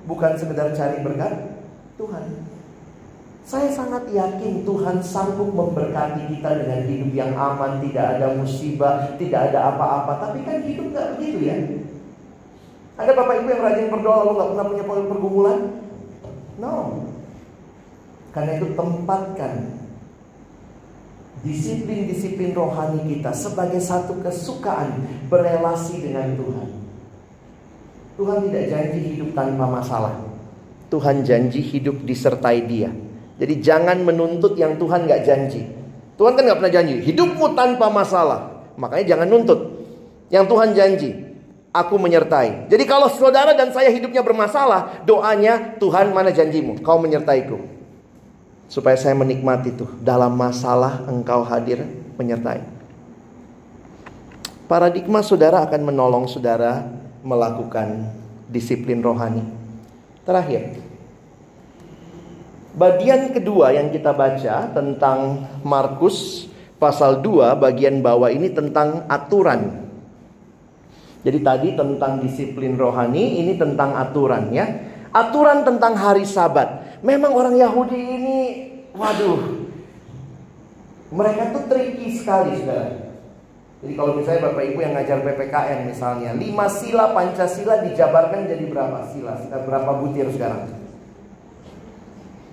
bukan 0.08 0.32
sekedar 0.40 0.72
cari 0.72 0.96
berkat 1.04 1.57
Tuhan. 1.98 2.24
Saya 3.48 3.72
sangat 3.72 4.06
yakin 4.12 4.62
Tuhan 4.62 5.00
sanggup 5.00 5.50
memberkati 5.50 6.36
kita 6.36 6.62
dengan 6.62 6.84
hidup 6.84 7.10
yang 7.16 7.32
aman, 7.32 7.80
tidak 7.80 8.06
ada 8.20 8.36
musibah, 8.36 9.16
tidak 9.16 9.50
ada 9.50 9.72
apa-apa. 9.72 10.30
Tapi 10.30 10.44
kan 10.44 10.62
hidup 10.62 10.92
nggak 10.92 11.08
begitu 11.16 11.38
ya. 11.48 11.56
Ada 13.00 13.16
bapak 13.16 13.40
ibu 13.40 13.48
yang 13.48 13.62
rajin 13.64 13.88
berdoa 13.88 14.16
lalu 14.20 14.32
nggak 14.36 14.48
pernah 14.52 14.66
punya 14.68 14.84
pergumulan? 14.84 15.58
No. 16.60 16.74
Karena 18.36 18.52
itu 18.60 18.68
tempatkan 18.76 19.54
disiplin-disiplin 21.40 22.52
rohani 22.52 23.16
kita 23.16 23.32
sebagai 23.32 23.80
satu 23.80 24.20
kesukaan 24.20 25.08
berelasi 25.32 26.04
dengan 26.04 26.36
Tuhan. 26.36 26.68
Tuhan 28.20 28.38
tidak 28.50 28.64
janji 28.68 29.00
hidup 29.14 29.32
tanpa 29.32 29.64
masalah. 29.64 30.27
Tuhan 30.88 31.24
janji 31.24 31.60
hidup 31.60 32.04
disertai 32.04 32.64
dia. 32.64 32.88
Jadi 33.38 33.54
jangan 33.62 34.00
menuntut 34.02 34.56
yang 34.56 34.80
Tuhan 34.80 35.04
nggak 35.04 35.22
janji. 35.22 35.62
Tuhan 36.18 36.34
kan 36.34 36.42
nggak 36.42 36.58
pernah 36.58 36.74
janji 36.74 36.94
hidupmu 37.04 37.54
tanpa 37.54 37.86
masalah. 37.92 38.66
Makanya 38.74 39.14
jangan 39.14 39.28
nuntut. 39.30 39.60
Yang 40.28 40.44
Tuhan 40.50 40.68
janji, 40.74 41.10
aku 41.72 41.94
menyertai. 41.96 42.68
Jadi 42.68 42.84
kalau 42.84 43.08
saudara 43.08 43.54
dan 43.54 43.70
saya 43.72 43.88
hidupnya 43.88 44.20
bermasalah, 44.20 45.04
doanya 45.08 45.78
Tuhan 45.78 46.12
mana 46.12 46.34
janjimu? 46.34 46.82
Kau 46.82 47.00
menyertaiku. 47.00 47.58
Supaya 48.68 49.00
saya 49.00 49.16
menikmati 49.16 49.72
tuh 49.72 49.88
dalam 50.04 50.36
masalah 50.36 51.08
engkau 51.08 51.40
hadir 51.40 51.88
menyertai. 52.20 52.60
Paradigma 54.68 55.24
saudara 55.24 55.64
akan 55.64 55.80
menolong 55.80 56.28
saudara 56.28 56.84
melakukan 57.24 58.12
disiplin 58.52 59.00
rohani. 59.00 59.57
Terakhir, 60.28 60.76
bagian 62.76 63.32
kedua 63.32 63.72
yang 63.72 63.88
kita 63.88 64.12
baca 64.12 64.68
tentang 64.76 65.48
Markus 65.64 66.44
pasal 66.76 67.24
2 67.24 67.56
bagian 67.56 68.04
bawah 68.04 68.28
ini 68.28 68.52
tentang 68.52 69.08
aturan. 69.08 69.88
Jadi 71.24 71.38
tadi 71.40 71.68
tentang 71.72 72.20
disiplin 72.20 72.76
rohani, 72.76 73.40
ini 73.40 73.56
tentang 73.56 73.96
aturan 73.96 74.52
ya. 74.52 74.68
Aturan 75.16 75.64
tentang 75.64 75.96
hari 75.96 76.28
Sabat. 76.28 77.00
Memang 77.00 77.32
orang 77.32 77.56
Yahudi 77.56 77.96
ini, 77.96 78.40
waduh, 78.92 79.64
mereka 81.08 81.56
tuh 81.56 81.64
tricky 81.72 82.20
sekali, 82.20 82.52
saudara. 82.60 83.07
Jadi 83.78 83.92
kalau 83.94 84.18
misalnya 84.18 84.50
Bapak 84.50 84.64
Ibu 84.74 84.78
yang 84.82 84.94
ngajar 84.98 85.18
PPKN 85.22 85.78
misalnya, 85.86 86.30
lima 86.34 86.66
sila 86.66 87.14
Pancasila 87.14 87.78
dijabarkan 87.86 88.50
jadi 88.50 88.64
berapa 88.66 89.06
sila? 89.14 89.38
Berapa 89.54 89.90
butir 90.02 90.26
sekarang? 90.34 90.66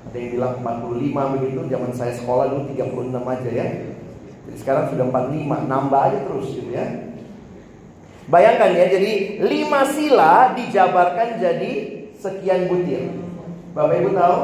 Ada 0.06 0.18
yang 0.22 0.30
bilang 0.38 0.54
45 0.62 1.34
begitu, 1.34 1.60
zaman 1.66 1.92
saya 1.98 2.14
sekolah 2.14 2.46
dulu 2.54 2.70
36 2.78 3.26
aja 3.26 3.50
ya. 3.50 3.68
Jadi 4.46 4.58
sekarang 4.62 4.86
sudah 4.94 5.06
45, 5.10 5.66
nambah 5.66 6.02
aja 6.06 6.20
terus 6.30 6.48
gitu 6.54 6.70
ya. 6.70 6.86
Bayangkan 8.30 8.70
ya, 8.78 8.86
jadi 8.86 9.42
lima 9.42 9.82
sila 9.98 10.54
dijabarkan 10.54 11.42
jadi 11.42 11.72
sekian 12.22 12.70
butir. 12.70 13.10
Bapak 13.74 13.98
Ibu 13.98 14.14
tahu, 14.14 14.40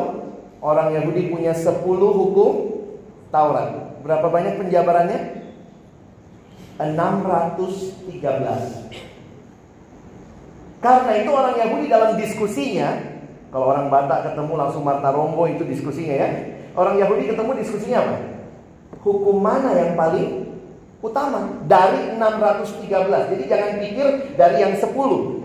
orang 0.66 0.98
Yahudi 0.98 1.30
punya 1.30 1.54
10 1.54 1.78
hukum 2.10 2.82
Taurat. 3.30 4.02
Berapa 4.02 4.34
banyak 4.34 4.58
penjabarannya? 4.58 5.41
613. 6.90 9.12
Karena 10.82 11.12
itu 11.22 11.30
orang 11.30 11.56
Yahudi 11.62 11.86
dalam 11.86 12.18
diskusinya, 12.18 12.90
kalau 13.54 13.70
orang 13.70 13.94
Batak 13.94 14.34
ketemu 14.34 14.54
langsung 14.58 14.82
Marta 14.82 15.14
Rombo 15.14 15.46
itu 15.46 15.62
diskusinya 15.62 16.26
ya. 16.26 16.30
Orang 16.74 16.98
Yahudi 16.98 17.30
ketemu 17.30 17.52
diskusinya 17.62 18.02
apa? 18.02 18.18
Hukum 19.06 19.38
mana 19.38 19.78
yang 19.78 19.94
paling 19.94 20.50
utama 21.06 21.46
dari 21.70 22.18
613. 22.18 23.30
Jadi 23.36 23.44
jangan 23.46 23.72
pikir 23.78 24.08
dari 24.40 24.58
yang 24.64 24.74
10. 24.74 24.90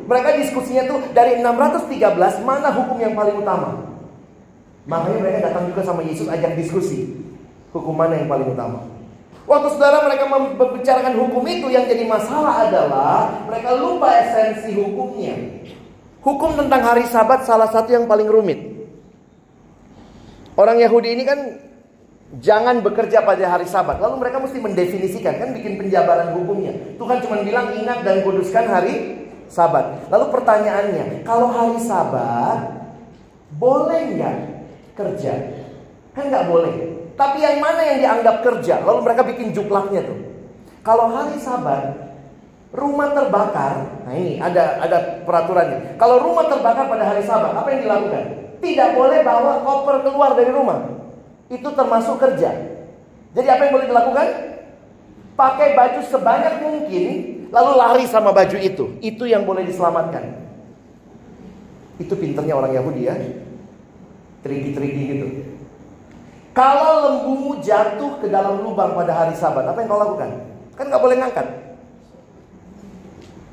Mereka 0.07 0.39
diskusinya 0.41 0.87
tuh 0.89 1.03
dari 1.13 1.43
613 1.43 2.47
mana 2.47 2.73
hukum 2.73 2.97
yang 2.97 3.13
paling 3.13 3.37
utama. 3.43 3.93
Makanya 4.87 5.19
mereka 5.19 5.39
datang 5.51 5.67
juga 5.67 5.83
sama 5.83 6.01
Yesus 6.07 6.31
ajak 6.31 6.55
diskusi. 6.55 7.11
Hukum 7.75 7.93
mana 7.93 8.17
yang 8.17 8.31
paling 8.31 8.55
utama? 8.55 8.96
Waktu 9.47 9.79
saudara 9.79 10.03
mereka 10.03 10.27
membicarakan 10.27 11.15
hukum 11.23 11.47
itu 11.47 11.71
yang 11.71 11.87
jadi 11.87 12.03
masalah 12.03 12.67
adalah 12.67 13.47
mereka 13.47 13.79
lupa 13.79 14.11
esensi 14.19 14.75
hukumnya. 14.75 15.39
Hukum 16.27 16.59
tentang 16.59 16.83
hari 16.83 17.07
sabat 17.07 17.47
salah 17.47 17.71
satu 17.71 17.95
yang 17.95 18.11
paling 18.11 18.27
rumit. 18.27 18.59
Orang 20.59 20.83
Yahudi 20.83 21.15
ini 21.15 21.23
kan 21.23 21.39
jangan 22.43 22.83
bekerja 22.83 23.23
pada 23.23 23.47
hari 23.47 23.71
sabat. 23.71 24.03
Lalu 24.03 24.27
mereka 24.27 24.43
mesti 24.43 24.59
mendefinisikan 24.59 25.39
kan 25.39 25.55
bikin 25.55 25.79
penjabaran 25.79 26.35
hukumnya. 26.35 26.75
Tuhan 26.99 27.23
cuma 27.23 27.47
bilang 27.47 27.71
ingat 27.79 28.03
dan 28.03 28.27
kuduskan 28.27 28.67
hari 28.67 29.23
sabat. 29.47 30.11
Lalu 30.11 30.27
pertanyaannya, 30.35 31.23
kalau 31.23 31.55
hari 31.55 31.79
sabat 31.87 32.83
boleh 33.63 34.19
nggak 34.19 34.37
kerja? 34.99 35.33
Kan 36.19 36.35
nggak 36.35 36.51
boleh. 36.51 36.96
Tapi 37.17 37.41
yang 37.41 37.65
mana 37.65 37.81
yang 37.81 37.99
dianggap 38.05 38.45
kerja? 38.45 38.85
Lalu 38.85 39.01
mereka 39.09 39.25
bikin 39.25 39.57
juklaknya 39.57 40.05
tuh. 40.05 40.21
Kalau 40.85 41.09
hari 41.11 41.41
Sabat, 41.41 41.97
rumah 42.77 43.17
terbakar. 43.17 44.05
Nah 44.05 44.15
ini 44.15 44.37
ada 44.37 44.85
ada 44.85 45.25
peraturannya. 45.25 45.97
Kalau 45.97 46.21
rumah 46.21 46.45
terbakar 46.47 46.87
pada 46.87 47.05
hari 47.09 47.25
Sabat, 47.25 47.57
apa 47.57 47.69
yang 47.73 47.89
dilakukan? 47.89 48.25
Tidak 48.61 48.91
boleh 48.93 49.25
bawa 49.25 49.65
koper 49.65 49.97
keluar 50.05 50.37
dari 50.37 50.53
rumah. 50.53 50.93
Itu 51.49 51.73
termasuk 51.73 52.21
kerja. 52.21 52.53
Jadi 53.33 53.49
apa 53.49 53.61
yang 53.65 53.73
boleh 53.81 53.89
dilakukan? 53.89 54.27
Pakai 55.37 55.77
baju 55.77 56.01
sebanyak 56.01 56.55
mungkin, 56.65 57.13
lalu 57.53 57.73
lari 57.77 58.05
sama 58.09 58.33
baju 58.33 58.57
itu. 58.57 58.85
Itu 59.05 59.29
yang 59.29 59.45
boleh 59.45 59.69
diselamatkan. 59.69 60.25
Itu 62.01 62.17
pinternya 62.17 62.57
orang 62.57 62.73
Yahudi 62.73 63.03
ya. 63.09 63.17
Triki-triki 64.41 65.03
gitu. 65.17 65.56
Kalau 66.57 67.05
lembumu 67.05 67.61
jatuh 67.61 68.17
ke 68.17 68.33
dalam 68.33 68.65
lubang 68.65 68.97
pada 68.97 69.13
hari 69.13 69.37
sabat, 69.37 69.69
apa 69.69 69.77
yang 69.77 69.93
kau 69.93 70.01
lakukan? 70.01 70.41
Kan 70.73 70.89
nggak 70.89 71.05
boleh 71.05 71.21
ngangkat. 71.21 71.45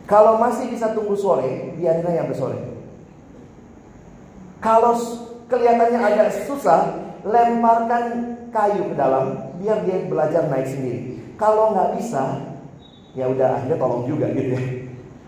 Kalau 0.08 0.40
masih 0.40 0.72
bisa 0.72 0.96
tunggu 0.96 1.12
sore, 1.12 1.76
biarin 1.76 2.08
aja 2.08 2.24
sampai 2.24 2.40
sore. 2.40 2.60
Kalau 4.64 4.96
kelihatannya 5.52 6.00
agak 6.00 6.48
susah, 6.48 6.96
lemparkan 7.28 8.40
kayu 8.56 8.88
ke 8.88 8.96
dalam, 8.96 9.52
biar 9.60 9.84
dia 9.84 10.08
belajar 10.08 10.48
naik 10.48 10.72
sendiri. 10.72 11.20
Kalau 11.36 11.76
nggak 11.76 12.00
bisa, 12.00 12.56
ya 13.20 13.28
udah 13.28 13.60
akhirnya 13.60 13.84
tolong 13.84 14.08
juga 14.08 14.32
gitu 14.32 14.56
ya. 14.56 14.64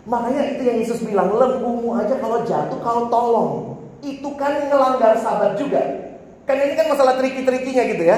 Makanya 0.07 0.41
itu 0.55 0.61
yang 0.63 0.77
Yesus 0.79 1.03
bilang, 1.03 1.27
lembumu 1.27 1.99
aja 1.99 2.15
kalau 2.23 2.39
jatuh 2.47 2.79
kau 2.79 3.11
tolong. 3.11 3.51
Itu 3.99 4.31
kan 4.39 4.63
ngelanggar 4.71 5.19
sabat 5.19 5.59
juga. 5.59 6.04
Kan 6.45 6.57
ini 6.61 6.73
kan 6.77 6.87
masalah 6.93 7.17
triki-trikinya 7.17 7.83
gitu 7.89 8.03
ya. 8.05 8.17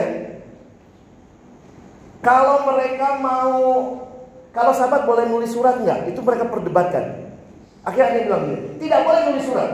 Kalau 2.20 2.68
mereka 2.68 3.24
mau, 3.24 3.64
kalau 4.52 4.72
sahabat 4.76 5.08
boleh 5.08 5.32
nulis 5.32 5.56
surat 5.56 5.80
nggak? 5.80 6.12
Itu 6.12 6.20
mereka 6.20 6.52
perdebatkan. 6.52 7.32
Akhirnya 7.88 8.20
dia 8.20 8.24
bilang 8.28 8.44
tidak 8.84 9.00
boleh 9.08 9.22
nulis 9.32 9.46
surat. 9.48 9.72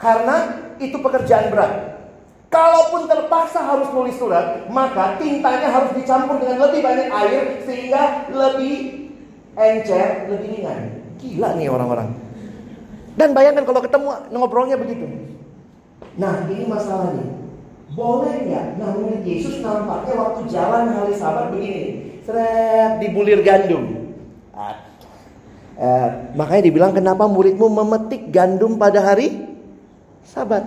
Karena 0.00 0.36
itu 0.80 0.96
pekerjaan 0.96 1.52
berat. 1.52 1.72
Kalaupun 2.48 3.10
terpaksa 3.10 3.60
harus 3.60 3.90
nulis 3.92 4.16
surat, 4.16 4.64
maka 4.70 5.18
tintanya 5.20 5.68
harus 5.68 5.92
dicampur 5.92 6.38
dengan 6.40 6.70
lebih 6.70 6.80
banyak 6.86 7.08
air 7.10 7.42
sehingga 7.66 8.30
lebih 8.30 9.10
encer, 9.58 10.30
lebih 10.30 10.48
ringan. 10.56 10.80
Gila 11.18 11.58
nih 11.58 11.68
orang-orang. 11.68 12.14
Dan 13.18 13.34
bayangkan 13.34 13.66
kalau 13.66 13.82
ketemu 13.82 14.06
ngobrolnya 14.30 14.78
begitu. 14.78 15.04
Nah, 16.14 16.46
ini 16.46 16.64
masalahnya. 16.70 17.43
Boleh 17.92 18.48
nggak? 18.48 18.66
Nah 18.80 18.90
murid 18.96 19.22
Yesus 19.28 19.60
nampaknya 19.60 20.14
waktu 20.16 20.40
jalan 20.48 20.84
hari 20.96 21.12
sabat 21.12 21.52
begini. 21.52 21.84
Seret 22.24 23.04
dibulir 23.04 23.44
gandum. 23.44 24.16
Ah. 24.56 24.80
Eh, 25.74 26.08
makanya 26.38 26.62
dibilang 26.70 26.94
kenapa 26.94 27.26
muridmu 27.26 27.66
memetik 27.66 28.30
gandum 28.30 28.78
pada 28.80 29.02
hari 29.02 29.36
sabat. 30.24 30.64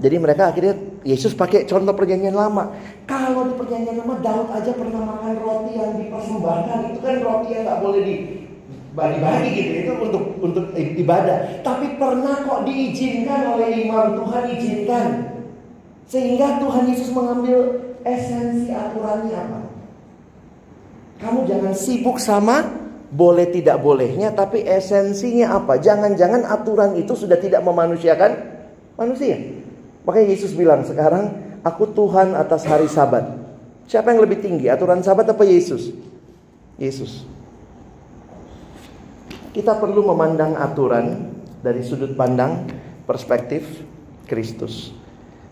Jadi 0.00 0.16
mereka 0.16 0.48
akhirnya 0.48 0.76
Yesus 1.04 1.36
pakai 1.36 1.64
contoh 1.68 1.92
perjanjian 1.92 2.36
lama. 2.36 2.72
Kalau 3.04 3.48
di 3.48 3.56
perjanjian 3.56 4.00
lama 4.00 4.16
Daud 4.20 4.48
aja 4.52 4.72
pernah 4.72 5.02
makan 5.02 5.32
roti 5.40 5.72
yang 5.76 5.92
dipersembahkan 5.96 6.78
itu 6.92 6.98
kan 7.04 7.16
roti 7.20 7.48
yang 7.52 7.62
nggak 7.68 7.80
boleh 7.80 8.00
di 8.04 8.14
bagi-bagi 8.90 9.50
gitu 9.56 9.72
itu 9.88 9.92
untuk 9.96 10.24
untuk 10.40 10.64
ibadah. 10.76 11.64
Tapi 11.64 11.96
pernah 11.96 12.44
kok 12.44 12.64
diizinkan 12.68 13.56
oleh 13.56 13.88
imam 13.88 14.20
Tuhan 14.20 14.42
izinkan 14.56 15.06
sehingga 16.10 16.58
Tuhan 16.58 16.90
Yesus 16.90 17.14
mengambil 17.14 17.58
esensi 18.02 18.74
aturannya 18.74 19.36
apa? 19.38 19.60
Kamu 21.22 21.46
jangan 21.46 21.70
sibuk 21.70 22.18
sama 22.18 22.66
boleh 23.14 23.46
tidak 23.54 23.78
bolehnya, 23.78 24.34
tapi 24.34 24.66
esensinya 24.66 25.54
apa? 25.62 25.78
Jangan-jangan 25.78 26.46
aturan 26.50 26.98
itu 26.98 27.14
sudah 27.14 27.38
tidak 27.38 27.62
memanusiakan 27.62 28.32
manusia. 28.98 29.38
Makanya 30.02 30.26
Yesus 30.34 30.50
bilang 30.54 30.82
sekarang, 30.82 31.30
aku 31.62 31.90
Tuhan 31.94 32.34
atas 32.34 32.66
hari 32.66 32.90
sabat. 32.90 33.26
Siapa 33.86 34.10
yang 34.10 34.22
lebih 34.22 34.42
tinggi, 34.42 34.66
aturan 34.66 35.02
sabat 35.06 35.30
apa 35.30 35.42
Yesus? 35.46 35.94
Yesus. 36.78 37.26
Kita 39.50 39.78
perlu 39.78 40.06
memandang 40.06 40.54
aturan 40.58 41.34
dari 41.60 41.82
sudut 41.82 42.14
pandang 42.14 42.66
perspektif 43.04 43.66
Kristus. 44.30 44.99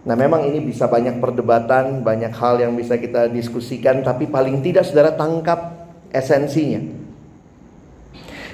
Nah, 0.06 0.14
memang 0.14 0.46
ini 0.46 0.62
bisa 0.62 0.86
banyak 0.86 1.18
perdebatan, 1.18 2.06
banyak 2.06 2.30
hal 2.30 2.62
yang 2.62 2.78
bisa 2.78 2.94
kita 2.94 3.26
diskusikan, 3.26 4.00
tapi 4.06 4.30
paling 4.30 4.62
tidak 4.62 4.86
saudara 4.86 5.14
tangkap 5.14 5.90
esensinya. 6.14 6.80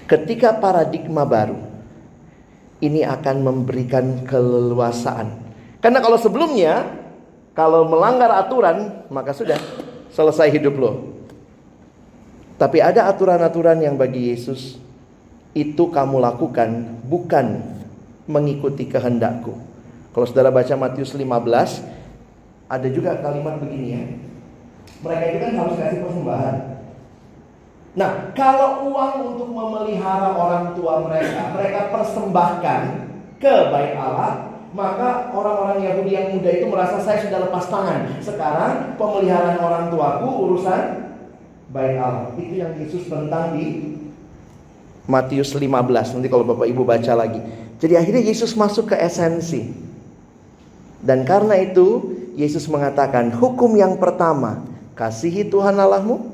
Ketika 0.05 0.57
paradigma 0.57 1.25
baru 1.25 1.75
ini 2.85 3.01
akan 3.07 3.37
memberikan 3.41 4.29
keleluasaan. 4.29 5.33
Karena 5.81 6.05
kalau 6.05 6.21
sebelumnya 6.21 6.85
kalau 7.57 7.87
melanggar 7.87 8.29
aturan, 8.35 9.07
maka 9.09 9.31
sudah 9.31 9.57
selesai 10.11 10.51
hidup 10.53 10.75
lo. 10.77 10.93
Tapi 12.59 12.79
ada 12.83 13.11
aturan-aturan 13.11 13.83
yang 13.83 13.95
bagi 13.95 14.31
Yesus 14.31 14.79
itu 15.55 15.85
kamu 15.91 16.19
lakukan 16.19 17.03
bukan 17.07 17.63
mengikuti 18.27 18.91
kehendakku. 18.91 19.55
Kalau 20.15 20.27
saudara 20.31 20.55
baca 20.55 20.75
Matius 20.79 21.11
15, 21.11 21.83
ada 22.71 22.89
juga 22.89 23.19
kalimat 23.19 23.59
begini 23.59 23.89
ya. 23.91 24.05
Mereka 25.03 25.25
itu 25.27 25.39
kan 25.43 25.53
harus 25.59 25.75
kasih 25.75 26.01
persembahan. 26.07 26.57
Nah, 27.95 28.11
kalau 28.35 28.91
uang 28.91 29.15
untuk 29.35 29.51
memelihara 29.51 30.35
orang 30.35 30.75
tua 30.79 31.03
mereka, 31.07 31.51
mereka 31.55 31.91
persembahkan 31.91 32.83
ke 33.43 33.55
baik 33.75 33.95
Allah, 33.99 34.55
maka 34.75 35.31
orang-orang 35.31 35.83
Yahudi 35.83 36.11
yang 36.11 36.29
muda 36.35 36.51
itu 36.51 36.67
merasa 36.67 36.99
saya 37.03 37.23
sudah 37.23 37.47
lepas 37.47 37.67
tangan. 37.71 38.19
Sekarang 38.19 38.99
pemeliharaan 38.99 39.59
orang 39.63 39.85
tuaku 39.91 40.31
urusan 40.51 40.83
baik 41.71 41.95
Allah. 41.99 42.35
Itu 42.35 42.55
yang 42.59 42.75
Yesus 42.79 43.07
tentang 43.07 43.55
di 43.55 43.99
Matius 45.07 45.55
15. 45.55 46.19
Nanti 46.19 46.27
kalau 46.31 46.43
Bapak 46.43 46.67
Ibu 46.67 46.83
baca 46.83 47.13
lagi. 47.15 47.39
Jadi 47.79 47.95
akhirnya 47.95 48.23
Yesus 48.27 48.55
masuk 48.59 48.91
ke 48.91 48.97
esensi. 48.99 49.94
Dan 51.05 51.29
karena 51.29 51.61
itu 51.61 52.17
Yesus 52.35 52.65
mengatakan 52.67 53.29
hukum 53.37 53.77
yang 53.77 54.01
pertama 54.01 54.65
kasihi 54.97 55.47
Tuhan 55.47 55.77
Allahmu. 55.77 56.33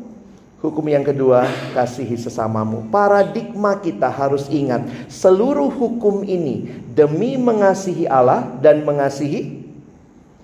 Hukum 0.61 0.85
yang 0.93 1.01
kedua 1.01 1.49
kasihi 1.73 2.21
sesamamu. 2.21 2.85
Paradigma 2.93 3.81
kita 3.81 4.13
harus 4.13 4.45
ingat 4.53 4.85
seluruh 5.09 5.73
hukum 5.73 6.21
ini 6.21 6.69
demi 6.93 7.41
mengasihi 7.41 8.05
Allah 8.05 8.45
dan 8.61 8.85
mengasihi 8.85 9.65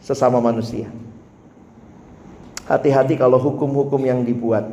sesama 0.00 0.40
manusia. 0.40 0.88
Hati-hati 2.64 3.20
kalau 3.20 3.36
hukum-hukum 3.36 4.00
yang 4.08 4.24
dibuat 4.24 4.66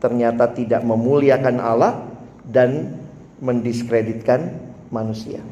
ternyata 0.00 0.48
tidak 0.50 0.80
memuliakan 0.82 1.60
Allah 1.60 2.08
dan 2.48 2.96
mendiskreditkan 3.44 4.56
manusia. 4.88 5.44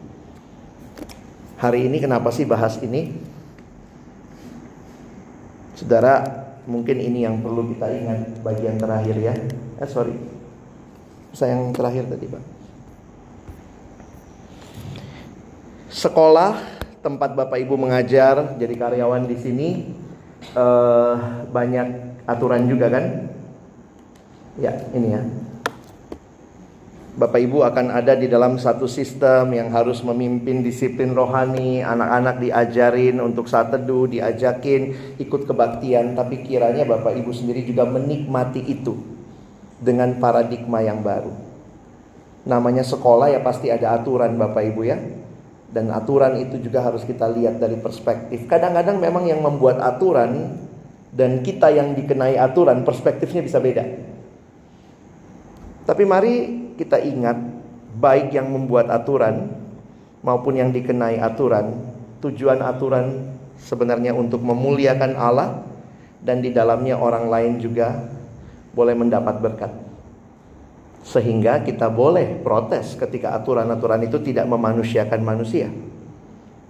Hari 1.61 1.89
ini 1.93 2.01
kenapa 2.01 2.33
sih 2.33 2.49
bahas 2.49 2.81
ini? 2.81 3.36
Saudara, 5.77 6.25
mungkin 6.65 6.97
ini 6.97 7.29
yang 7.29 7.45
perlu 7.45 7.69
kita 7.77 7.87
ingat 7.93 8.41
bagian 8.41 8.81
terakhir 8.81 9.17
ya. 9.21 9.35
Eh 9.77 9.85
sorry, 9.85 10.17
saya 11.37 11.53
yang 11.53 11.77
terakhir 11.77 12.09
tadi 12.09 12.25
pak. 12.33 12.43
Sekolah 15.93 16.57
tempat 17.05 17.37
bapak 17.37 17.61
ibu 17.61 17.77
mengajar 17.77 18.57
jadi 18.57 18.75
karyawan 18.75 19.29
di 19.29 19.37
sini 19.37 19.69
eh, 20.57 21.15
banyak 21.53 21.89
aturan 22.25 22.65
juga 22.65 22.89
kan? 22.89 23.05
Ya 24.57 24.73
ini 24.97 25.13
ya. 25.13 25.21
Bapak 27.17 27.41
Ibu 27.41 27.65
akan 27.65 27.97
ada 27.97 28.13
di 28.13 28.29
dalam 28.29 28.61
satu 28.61 28.85
sistem 28.85 29.49
yang 29.57 29.73
harus 29.73 30.05
memimpin 30.05 30.61
disiplin 30.61 31.17
rohani, 31.17 31.81
anak-anak 31.81 32.45
diajarin 32.45 33.25
untuk 33.25 33.49
saat 33.49 33.73
teduh, 33.73 34.05
diajakin 34.05 35.17
ikut 35.17 35.49
kebaktian, 35.49 36.13
tapi 36.13 36.45
kiranya 36.45 36.85
Bapak 36.85 37.17
Ibu 37.17 37.33
sendiri 37.33 37.65
juga 37.65 37.89
menikmati 37.89 38.61
itu 38.61 39.01
dengan 39.81 40.21
paradigma 40.21 40.85
yang 40.85 41.01
baru. 41.01 41.33
Namanya 42.45 42.85
sekolah 42.85 43.33
ya 43.33 43.41
pasti 43.41 43.73
ada 43.73 43.97
aturan 43.97 44.37
Bapak 44.37 44.77
Ibu 44.77 44.83
ya. 44.85 45.01
Dan 45.73 45.89
aturan 45.89 46.37
itu 46.37 46.61
juga 46.61 46.85
harus 46.85 47.01
kita 47.01 47.33
lihat 47.33 47.57
dari 47.57 47.81
perspektif. 47.81 48.45
Kadang-kadang 48.45 49.01
memang 49.01 49.25
yang 49.25 49.41
membuat 49.41 49.81
aturan 49.81 50.53
dan 51.17 51.41
kita 51.41 51.73
yang 51.73 51.97
dikenai 51.97 52.37
aturan 52.37 52.85
perspektifnya 52.85 53.41
bisa 53.41 53.57
beda. 53.57 53.89
Tapi 55.89 56.05
mari 56.05 56.66
kita 56.77 57.01
ingat 57.01 57.37
baik 57.97 58.37
yang 58.37 58.53
membuat 58.53 58.93
aturan 58.93 59.49
maupun 60.21 60.61
yang 60.61 60.71
dikenai 60.71 61.17
aturan, 61.19 61.73
tujuan 62.21 62.61
aturan 62.61 63.37
sebenarnya 63.57 64.13
untuk 64.13 64.45
memuliakan 64.45 65.17
Allah 65.17 65.65
dan 66.21 66.45
di 66.45 66.53
dalamnya 66.53 67.01
orang 67.01 67.33
lain 67.33 67.53
juga 67.59 67.97
boleh 68.77 68.93
mendapat 68.93 69.41
berkat. 69.41 69.73
Sehingga 71.07 71.63
kita 71.63 71.87
boleh 71.87 72.43
protes 72.43 72.99
ketika 72.99 73.33
aturan-aturan 73.39 74.03
itu 74.05 74.19
tidak 74.21 74.45
memanusiakan 74.51 75.23
manusia. 75.23 75.71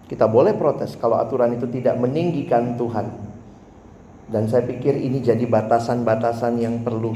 Kita 0.07 0.29
boleh 0.31 0.55
protes 0.55 0.95
kalau 0.95 1.19
aturan 1.19 1.57
itu 1.57 1.67
tidak 1.67 1.99
meninggikan 1.99 2.79
Tuhan. 2.79 3.11
Dan 4.27 4.47
saya 4.47 4.63
pikir 4.63 4.95
ini 4.95 5.23
jadi 5.23 5.43
batasan-batasan 5.49 6.59
yang 6.61 6.85
perlu 6.85 7.15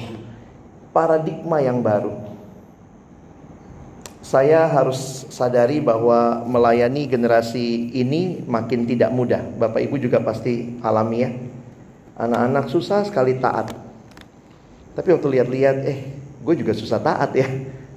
paradigma 0.91 1.59
yang 1.63 1.83
baru. 1.83 2.30
Saya 4.21 4.69
harus 4.69 5.25
sadari 5.33 5.81
bahwa 5.81 6.45
melayani 6.45 7.09
generasi 7.09 7.89
ini 7.97 8.45
makin 8.45 8.85
tidak 8.85 9.09
mudah. 9.17 9.41
Bapak 9.57 9.81
Ibu 9.81 9.97
juga 9.97 10.21
pasti 10.21 10.77
alami 10.85 11.25
ya. 11.25 11.31
Anak-anak 12.21 12.69
susah 12.69 13.01
sekali 13.09 13.41
taat. 13.41 13.73
Tapi 14.93 15.09
waktu 15.17 15.29
lihat-lihat, 15.41 15.77
eh 15.89 15.99
gue 16.45 16.55
juga 16.61 16.77
susah 16.77 17.01
taat 17.01 17.33
ya. 17.33 17.49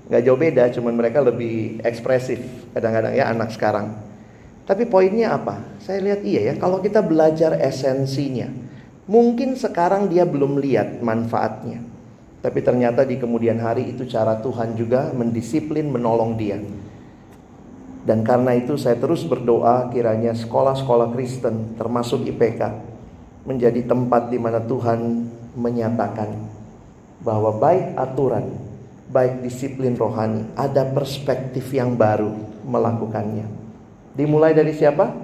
Gak 0.08 0.24
jauh 0.24 0.40
beda, 0.40 0.72
cuman 0.72 0.96
mereka 0.96 1.20
lebih 1.20 1.84
ekspresif 1.84 2.40
kadang-kadang 2.72 3.14
ya 3.16 3.28
anak 3.28 3.52
sekarang. 3.52 3.92
Tapi 4.64 4.88
poinnya 4.88 5.36
apa? 5.36 5.60
Saya 5.84 6.00
lihat 6.00 6.24
iya 6.24 6.52
ya, 6.52 6.54
kalau 6.56 6.80
kita 6.80 7.04
belajar 7.04 7.60
esensinya. 7.60 8.48
Mungkin 9.12 9.60
sekarang 9.60 10.08
dia 10.08 10.24
belum 10.24 10.56
lihat 10.64 11.04
manfaatnya. 11.04 11.93
Tapi 12.44 12.60
ternyata 12.60 13.08
di 13.08 13.16
kemudian 13.16 13.56
hari 13.64 13.96
itu 13.96 14.04
cara 14.04 14.36
Tuhan 14.44 14.76
juga 14.76 15.16
mendisiplin 15.16 15.88
menolong 15.88 16.36
dia. 16.36 16.60
Dan 18.04 18.28
karena 18.28 18.52
itu 18.52 18.76
saya 18.76 19.00
terus 19.00 19.24
berdoa 19.24 19.88
kiranya 19.96 20.36
sekolah-sekolah 20.36 21.16
Kristen 21.16 21.80
termasuk 21.80 22.28
IPK 22.28 22.62
menjadi 23.48 23.88
tempat 23.88 24.28
di 24.28 24.36
mana 24.36 24.60
Tuhan 24.60 25.24
menyatakan 25.56 26.36
bahwa 27.24 27.56
baik 27.56 27.96
aturan, 27.96 28.60
baik 29.08 29.40
disiplin 29.40 29.96
rohani, 29.96 30.44
ada 30.60 30.84
perspektif 30.84 31.72
yang 31.72 31.96
baru 31.96 32.36
melakukannya. 32.68 33.48
Dimulai 34.20 34.52
dari 34.52 34.76
siapa? 34.76 35.16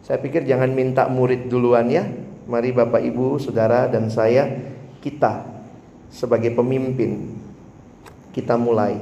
Saya 0.00 0.16
pikir 0.16 0.48
jangan 0.48 0.72
minta 0.72 1.04
murid 1.12 1.52
duluan 1.52 1.92
ya. 1.92 2.08
Mari 2.48 2.72
Bapak 2.72 3.04
Ibu, 3.04 3.36
Saudara 3.38 3.92
dan 3.92 4.08
saya 4.08 4.48
kita 5.04 5.52
sebagai 6.12 6.52
pemimpin 6.52 7.40
kita 8.36 8.60
mulai 8.60 9.00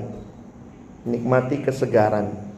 nikmati 1.03 1.61
kesegaran. 1.67 2.49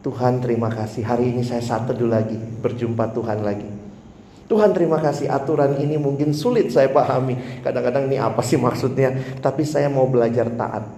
Tuhan 0.00 0.40
terima 0.40 0.72
kasih 0.72 1.04
hari 1.04 1.28
ini 1.28 1.44
saya 1.44 1.60
satu 1.60 1.92
lagi 2.08 2.38
berjumpa 2.38 3.12
Tuhan 3.12 3.44
lagi. 3.44 3.68
Tuhan 4.48 4.74
terima 4.74 4.98
kasih 4.98 5.30
aturan 5.30 5.78
ini 5.78 5.94
mungkin 6.00 6.34
sulit 6.34 6.72
saya 6.74 6.90
pahami. 6.90 7.62
Kadang-kadang 7.62 8.10
ini 8.10 8.18
apa 8.18 8.42
sih 8.42 8.58
maksudnya? 8.58 9.14
Tapi 9.38 9.62
saya 9.62 9.86
mau 9.86 10.10
belajar 10.10 10.50
taat. 10.56 10.90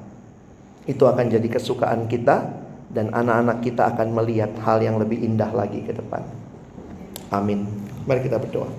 Itu 0.89 1.05
akan 1.05 1.29
jadi 1.29 1.49
kesukaan 1.53 2.09
kita 2.09 2.49
dan 2.89 3.13
anak-anak 3.13 3.61
kita 3.61 3.93
akan 3.93 4.09
melihat 4.17 4.57
hal 4.65 4.81
yang 4.81 4.97
lebih 4.97 5.21
indah 5.21 5.53
lagi 5.53 5.85
ke 5.85 5.93
depan. 5.93 6.25
Amin. 7.29 7.69
Mari 8.09 8.25
kita 8.25 8.41
berdoa. 8.41 8.73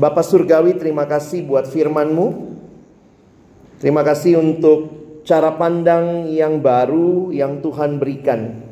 Bapak 0.00 0.24
Surgawi 0.24 0.80
terima 0.80 1.04
kasih 1.04 1.44
buat 1.44 1.68
firmanmu. 1.68 2.56
Terima 3.84 4.00
kasih 4.00 4.40
untuk 4.40 4.88
cara 5.28 5.52
pandang 5.60 6.24
yang 6.32 6.56
baru 6.64 7.28
yang 7.36 7.60
Tuhan 7.60 8.00
berikan. 8.00 8.64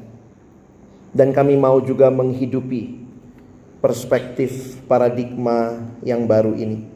Dan 1.13 1.37
kami 1.37 1.61
mau 1.61 1.85
juga 1.85 2.09
menghidupi 2.09 2.97
perspektif 3.85 4.81
paradigma 4.89 5.77
yang 6.01 6.25
baru 6.25 6.57
ini. 6.57 6.89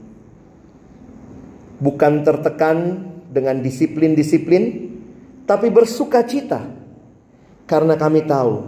Bukan 1.77 2.25
tertekan 2.25 3.05
dengan 3.29 3.61
disiplin-disiplin, 3.61 4.97
tapi 5.45 5.69
bersuka 5.69 6.25
cita. 6.25 6.73
Karena 7.69 8.01
kami 8.01 8.25
tahu 8.25 8.65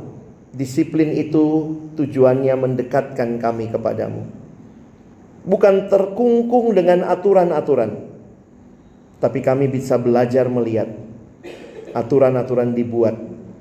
disiplin 0.53 1.09
itu 1.17 1.73
tujuannya 1.97 2.53
mendekatkan 2.53 3.41
kami 3.41 3.73
kepadamu 3.73 4.44
bukan 5.45 5.93
terkungkung 5.93 6.73
dengan 6.73 7.05
aturan-aturan, 7.05 8.11
tapi 9.21 9.45
kami 9.45 9.69
bisa 9.69 10.01
belajar 10.01 10.49
melihat 10.49 10.89
aturan-aturan 11.95 12.75
dibuat 12.75 13.15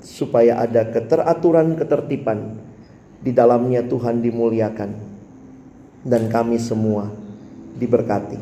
supaya 0.04 0.60
ada 0.60 0.90
keteraturan 0.90 1.78
ketertiban 1.78 2.58
di 3.24 3.32
dalamnya 3.32 3.80
Tuhan 3.86 4.20
dimuliakan 4.20 4.90
dan 6.04 6.28
kami 6.28 6.60
semua 6.60 7.08
diberkati. 7.78 8.36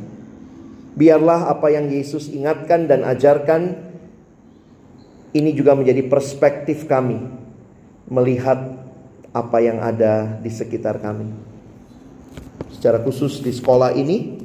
Biarlah 0.93 1.49
apa 1.49 1.73
yang 1.73 1.89
Yesus 1.89 2.29
ingatkan 2.29 2.91
dan 2.91 3.07
ajarkan 3.07 3.79
ini 5.33 5.57
juga 5.57 5.73
menjadi 5.73 6.05
perspektif 6.05 6.85
kami 6.85 7.17
melihat 8.13 8.77
apa 9.33 9.59
yang 9.65 9.81
ada 9.81 10.37
di 10.43 10.51
sekitar 10.53 11.01
kami. 11.01 11.52
Secara 12.73 13.05
khusus 13.05 13.45
di 13.45 13.53
sekolah 13.53 13.95
ini 13.95 14.41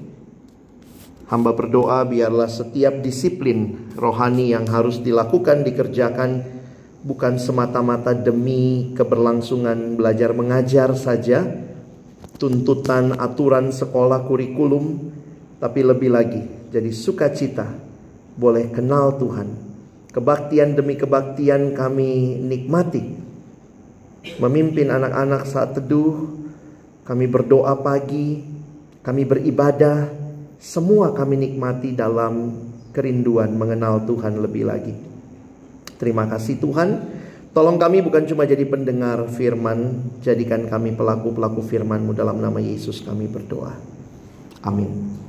hamba 1.32 1.52
berdoa 1.56 2.06
biarlah 2.08 2.48
setiap 2.48 3.00
disiplin 3.02 3.92
rohani 3.96 4.52
yang 4.54 4.68
harus 4.68 5.00
dilakukan 5.02 5.64
dikerjakan 5.66 6.44
bukan 7.04 7.40
semata-mata 7.40 8.12
demi 8.12 8.92
keberlangsungan 8.94 9.96
belajar 9.96 10.36
mengajar 10.36 10.92
saja, 10.94 11.44
tuntutan 12.38 13.16
aturan 13.16 13.72
sekolah 13.72 14.28
kurikulum, 14.28 15.16
tapi 15.58 15.82
lebih 15.82 16.12
lagi 16.12 16.58
jadi 16.68 16.92
sukacita 16.94 17.68
boleh 18.38 18.70
kenal 18.70 19.18
Tuhan. 19.18 19.50
Kebaktian 20.14 20.78
demi 20.78 20.94
kebaktian 20.94 21.74
kami 21.74 22.38
nikmati. 22.38 23.26
Memimpin 24.38 24.92
anak-anak 24.92 25.48
saat 25.48 25.74
teduh, 25.78 26.37
kami 27.08 27.26
berdoa 27.32 27.72
pagi, 27.80 28.44
kami 29.00 29.24
beribadah, 29.24 30.12
semua 30.60 31.16
kami 31.16 31.40
nikmati 31.40 31.96
dalam 31.96 32.52
kerinduan 32.92 33.56
mengenal 33.56 34.04
Tuhan 34.04 34.44
lebih 34.44 34.68
lagi. 34.68 34.92
Terima 35.96 36.28
kasih 36.28 36.60
Tuhan. 36.60 36.90
Tolong 37.56 37.80
kami 37.80 38.04
bukan 38.04 38.28
cuma 38.28 38.44
jadi 38.44 38.68
pendengar 38.68 39.24
firman, 39.34 40.04
jadikan 40.20 40.68
kami 40.68 40.94
pelaku-pelaku 40.94 41.64
firman-Mu 41.64 42.12
dalam 42.14 42.38
nama 42.44 42.60
Yesus 42.60 43.02
kami 43.02 43.26
berdoa. 43.32 43.74
Amin. 44.62 45.27